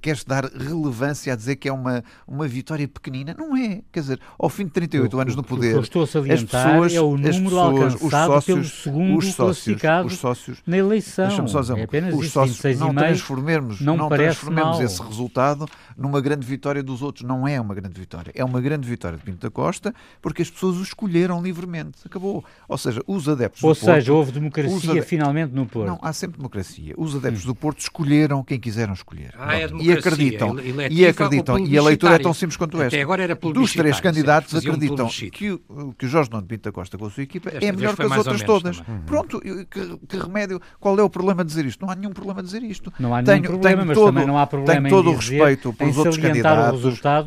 [0.00, 3.34] queres dar relevância a dizer que é uma, uma vitória pequenina?
[3.38, 3.82] Não é.
[3.92, 5.68] Quer dizer, ao fim de 38 o, anos no poder.
[5.68, 8.64] O que eu estou a salientar as pessoas, é o número pessoas, alcançado sócios, pelo
[8.64, 11.48] segundo os sócios, classificado os sócios, na eleição.
[11.48, 15.68] Só dizer, é apenas os isso, sócios, não transformemos, não, não transformemos transformemos esse resultado
[15.96, 17.24] numa grande vitória dos outros.
[17.24, 18.32] Não é uma grande vitória.
[18.34, 21.98] É uma grande vitória de Pinto da Costa porque as pessoas o escolheram livremente.
[22.04, 22.44] Acabou.
[22.68, 25.88] Ou seja, os adeptos Ou do seja, Porto, houve democracia finalmente no Porto.
[25.88, 26.94] Não, há sempre democracia.
[26.96, 27.48] Os adeptos hum.
[27.48, 29.34] do Porto escolheram quem quiseram escolher.
[29.38, 30.56] Ah, é e acreditam.
[30.90, 31.58] E acreditam.
[31.58, 32.96] E a leitura é tão simples quanto esta.
[32.96, 36.72] Até agora era Dos três candidatos acreditam que o, que o Jorge Nuno Pinto da
[36.72, 38.80] Costa com a sua equipa é melhor que as outras todas.
[38.80, 39.02] Também.
[39.02, 40.60] Pronto, que, que, remédio.
[40.80, 41.84] Qual é o problema de dizer isto?
[41.84, 42.92] Não há nenhum problema de dizer isto.
[42.98, 45.16] Não há nenhum tenho, problema, tenho mas todo, também não há problema tenho todo o
[45.16, 46.84] respeito pelos outros candidatos,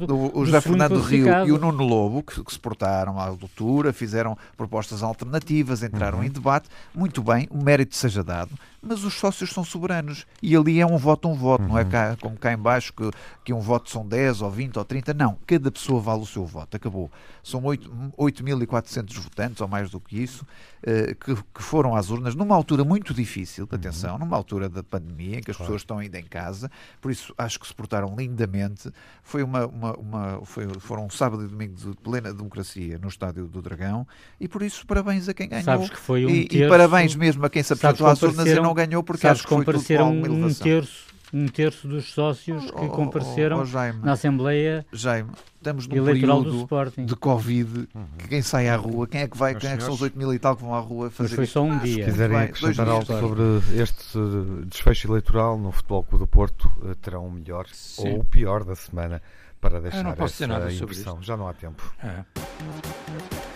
[0.10, 3.94] o, o José Fernando Rio e o Nuno Lobo, que, que, se portaram à altura,
[3.94, 6.24] fizeram propostas alternativas, entraram uhum.
[6.24, 6.70] em debate.
[6.94, 8.52] Muito bem, o mérito seja dado.
[8.82, 11.70] Mas os sócios são soberanos e ali é um voto, um voto, uhum.
[11.70, 11.90] não é Uhum.
[11.90, 13.10] cá, como cá em baixo que,
[13.44, 16.46] que um voto são 10 ou 20 ou 30, não, cada pessoa vale o seu
[16.46, 17.12] voto, acabou.
[17.44, 20.46] São 8.400 votantes ou mais do que isso
[20.84, 23.78] eh, que, que, foram às urnas numa altura muito difícil, Uhum.
[23.78, 26.72] atenção, numa altura da pandemia em que as pessoas estão ainda em casa,
[27.02, 28.92] por isso acho que se portaram lindamente.
[29.22, 33.48] Foi uma, uma, uma foi, foram um sábado e domingo de plena democracia no Estádio
[33.48, 34.08] do Dragão
[34.40, 35.64] e por isso parabéns a quem ganhou.
[35.64, 38.48] Sabes que foi um e, terço, e parabéns mesmo a quem se apresentou às urnas
[38.48, 42.12] e não ganhou porque sabes acho que foi tudo compareceram um terço um terço dos
[42.12, 44.00] sócios que Oh, oh, compareceram oh, Jaime.
[44.02, 47.06] na Assembleia Jaime, estamos num Eleitoral do período Sporting.
[47.06, 49.84] de Covid, que quem sai à rua, quem é que vai, Meus quem é que
[49.84, 50.16] são os senhores.
[50.16, 51.54] 8 mil e tal que vão à rua fazer Mas foi isto?
[51.54, 52.06] só um que dia.
[52.06, 53.42] Se quiserem acrescentar algo sobre
[53.80, 54.18] este
[54.66, 58.10] desfecho eleitoral no Futebol Clube do Porto, eh, terão o melhor Sim.
[58.10, 59.22] ou o pior da semana
[59.62, 61.22] para deixar não posso essa dizer nada sobre impressão.
[61.22, 61.94] Já não há tempo.
[62.04, 63.49] É.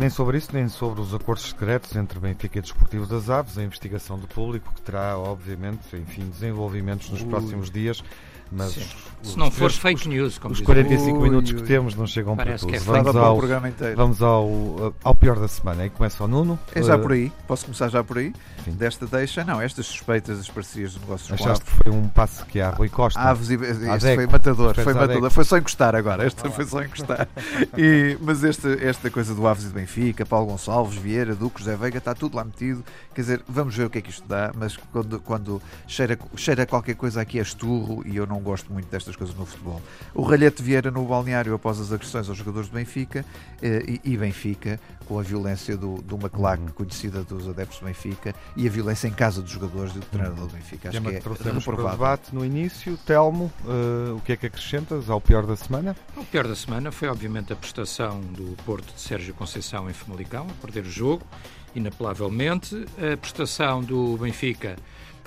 [0.00, 3.62] Nem sobre isso, nem sobre os acordos secretos entre Benfica e Desportivo das Aves, a
[3.62, 7.28] investigação do público, que terá, obviamente, enfim, desenvolvimentos nos Ui.
[7.28, 8.02] próximos dias.
[8.50, 8.86] Mas Sim.
[9.22, 11.58] Se não for fake news, como os diz o 45 Ui, minutos ui.
[11.58, 12.92] que temos não chegam Parece para que é tudo.
[13.02, 13.96] Vamos ao, programa inteiro.
[13.96, 15.82] vamos ao, ao pior da semana.
[15.82, 16.58] Aí começa o Nuno.
[16.74, 18.32] É já Eh, por aí, posso começar já por aí?
[18.64, 18.72] Sim.
[18.72, 22.44] Desta deixa, não, estas suspeitas das parcerias de negócios com Achaste que foi um passe
[22.46, 23.20] que há Rui Costa?
[23.20, 27.28] Aves e este foi matador, foi matador, foi só encostar agora, esta foi só encostar.
[27.76, 31.76] E, mas esta, esta coisa do Aves e do Benfica, Paulo Gonçalves, Vieira, Duque, José
[31.76, 32.82] Veiga, está tudo lá metido.
[33.14, 36.66] Quer dizer, vamos ver o que é que isto dá, mas quando, quando cheira, cheira
[36.66, 39.80] qualquer coisa aqui a esturro, e eu não gosto muito destas coisas no futebol.
[40.14, 43.24] O Ralhete Vieira no balneário após as agressões aos jogadores do Benfica
[43.62, 46.68] eh, e, e Benfica, com a violência do, do McLac, Uhum.
[46.68, 50.46] conhecida dos adeptos do Benfica, e a violência em casa dos jogadores e do treinador
[50.46, 50.88] do Benfica.
[50.88, 52.96] Acho Tema que que é trouxemos para o debate no início.
[53.06, 55.96] Telmo, eh, o que é que acrescentas ao pior da semana?
[56.16, 60.46] O pior da semana foi, obviamente, a prestação do Porto de Sérgio Conceição em Famalicão,
[60.48, 61.24] a perder o jogo,
[61.74, 62.86] inapelavelmente.
[63.12, 64.76] A prestação do Benfica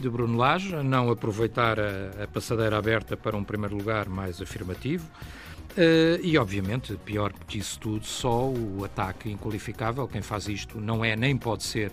[0.03, 5.09] de Bruno Lage, não aproveitar a, a passadeira aberta para um primeiro lugar mais afirmativo.
[5.77, 10.05] Eh, e, obviamente, pior que isso tudo, só o ataque inqualificável.
[10.07, 11.91] Quem faz isto não é nem pode ser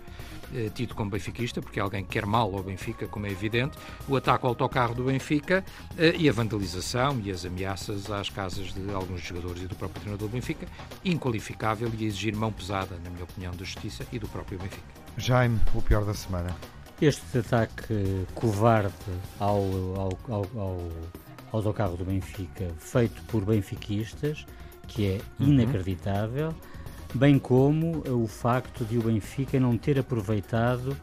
[0.53, 3.79] eh, tido como benfiquista, porque alguém que quer mal ao Benfica, como é evidente.
[4.09, 5.65] O ataque ao autocarro do Benfica
[5.97, 10.01] eh, e a vandalização e as ameaças às casas de alguns jogadores e do próprio
[10.01, 10.67] treinador do Benfica,
[11.05, 14.83] inqualificável e a exigir mão pesada, na minha opinião, da Justiça e do próprio Benfica.
[15.17, 16.57] Jaime, o pior da semana.
[17.01, 18.93] Este ataque covarde
[19.39, 19.57] ao,
[19.97, 20.89] ao, ao, ao
[21.53, 24.45] autocarro do Benfica, feito por benfiquistas,
[24.87, 25.49] que é Uhum.
[25.49, 26.55] inacreditável,
[27.15, 30.95] bem como o facto de o Benfica não ter aproveitado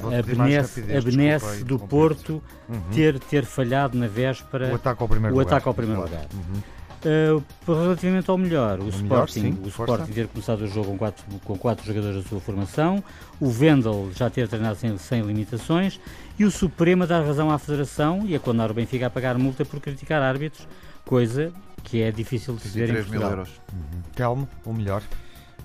[0.00, 1.78] vou a benesse, rapidez, a desculpa benesse aí, do.
[1.78, 2.80] Porto Uhum.
[2.92, 5.52] ter, ter falhado na véspera O ataque ao primeiro o lugar.
[5.52, 6.16] ataque ao primeiro Claro.
[6.16, 6.28] lugar.
[6.34, 6.62] Uhum.
[7.04, 9.92] Uh, relativamente ao melhor, o, O melhor, Sporting, sim, o força.
[9.92, 13.04] Sporting ter começado o jogo com quatro, com quatro jogadores da sua formação,
[13.38, 16.00] o Vendel já ter treinado sem, sem limitações
[16.38, 19.64] e o Supremo dar razão à Federação e a condenar o Benfica a pagar multa
[19.64, 20.66] por criticar árbitros,
[21.04, 21.52] coisa
[21.82, 23.30] que é difícil de se ver em 3 mil Portugal.
[23.30, 23.60] euros.
[23.72, 24.02] Uhum.
[24.14, 25.02] Telmo, o melhor.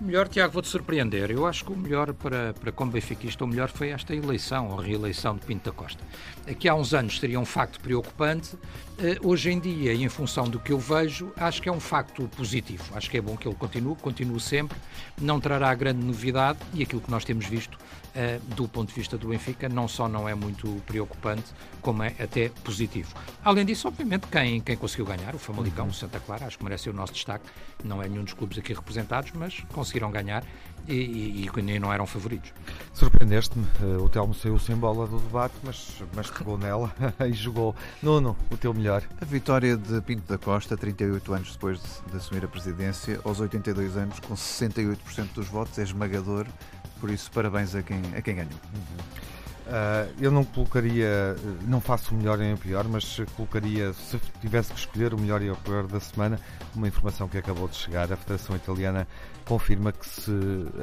[0.01, 1.29] Melhor, Tiago, vou-te surpreender.
[1.29, 4.77] Eu acho que o melhor para, para como benfiquista, o melhor foi esta eleição, ou
[4.77, 6.01] reeleição de Pinto da Costa.
[6.47, 8.57] Aqui há uns anos seria um facto preocupante.
[8.97, 11.81] Eh, hoje em dia, e em função do que eu vejo, acho que é um
[11.81, 12.83] facto positivo.
[12.95, 14.77] Acho que é bom que ele continue, continue sempre.
[15.21, 17.77] Não trará grande novidade e aquilo que nós temos visto
[18.55, 21.45] do ponto de vista do Benfica não só não é muito preocupante,
[21.81, 23.13] como é até positivo.
[23.43, 26.89] Além disso, obviamente, quem, quem conseguiu ganhar, o Famalicão, o Santa Clara, acho que merece
[26.89, 27.45] o nosso destaque.
[27.83, 30.43] Não é nenhum dos clubes aqui representados, mas conseguiram ganhar
[30.87, 32.51] e, e, e nem não eram favoritos.
[32.93, 33.65] Surpreendeste-me.
[33.81, 36.93] eh, o Telmo saiu sem bola do debate, mas, mas pegou nela
[37.27, 37.75] e jogou.
[38.01, 39.03] Nuno, o teu melhor.
[39.21, 43.39] A vitória de Pinto da Costa, 38 anos depois de, de assumir a presidência, aos
[43.39, 46.45] 82 anos, com 68% dos votos, é esmagador.
[46.99, 48.59] Por isso, parabéns a quem, a quem ganhou.
[49.71, 51.35] Ah, eu não colocaria,
[51.67, 55.41] não faço o melhor nem o pior, mas colocaria, se tivesse que escolher o melhor
[55.43, 56.39] e o pior da semana,
[56.75, 58.11] uma informação que acabou de chegar.
[58.11, 59.07] A Federação Italiana
[59.45, 60.31] confirma que se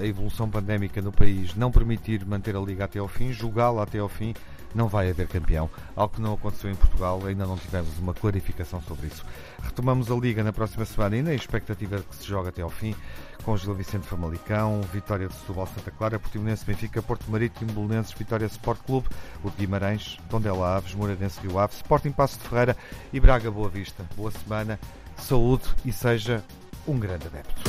[0.01, 3.99] a evolução pandémica no país não permitir manter a Liga até ao fim, jogá-la até
[3.99, 4.35] ao fim,
[4.77, 5.69] não vai haver campeão.
[5.97, 9.25] Algo que não aconteceu em Portugal, ainda não tivemos uma clarificação sobre isso.
[9.63, 12.95] Retomamos a Liga na próxima semana e na expectativa que se jogue até ao fim,
[13.43, 18.47] com Gil Vicente Famalicão, Vitória de Setúbal Santa Clara, Portimonense Benfica, Porto Marítimo, Belenenses, Vitória
[18.47, 19.09] Sport Clube,
[19.43, 22.77] o Guimarães, Tondela Aves, Moreirense Rio Ave, Sporting Passo de Ferreira
[23.13, 24.05] e Braga Boa Vista.
[24.15, 24.79] Boa semana,
[25.17, 26.45] saúde e seja
[26.87, 27.63] um grande adepto.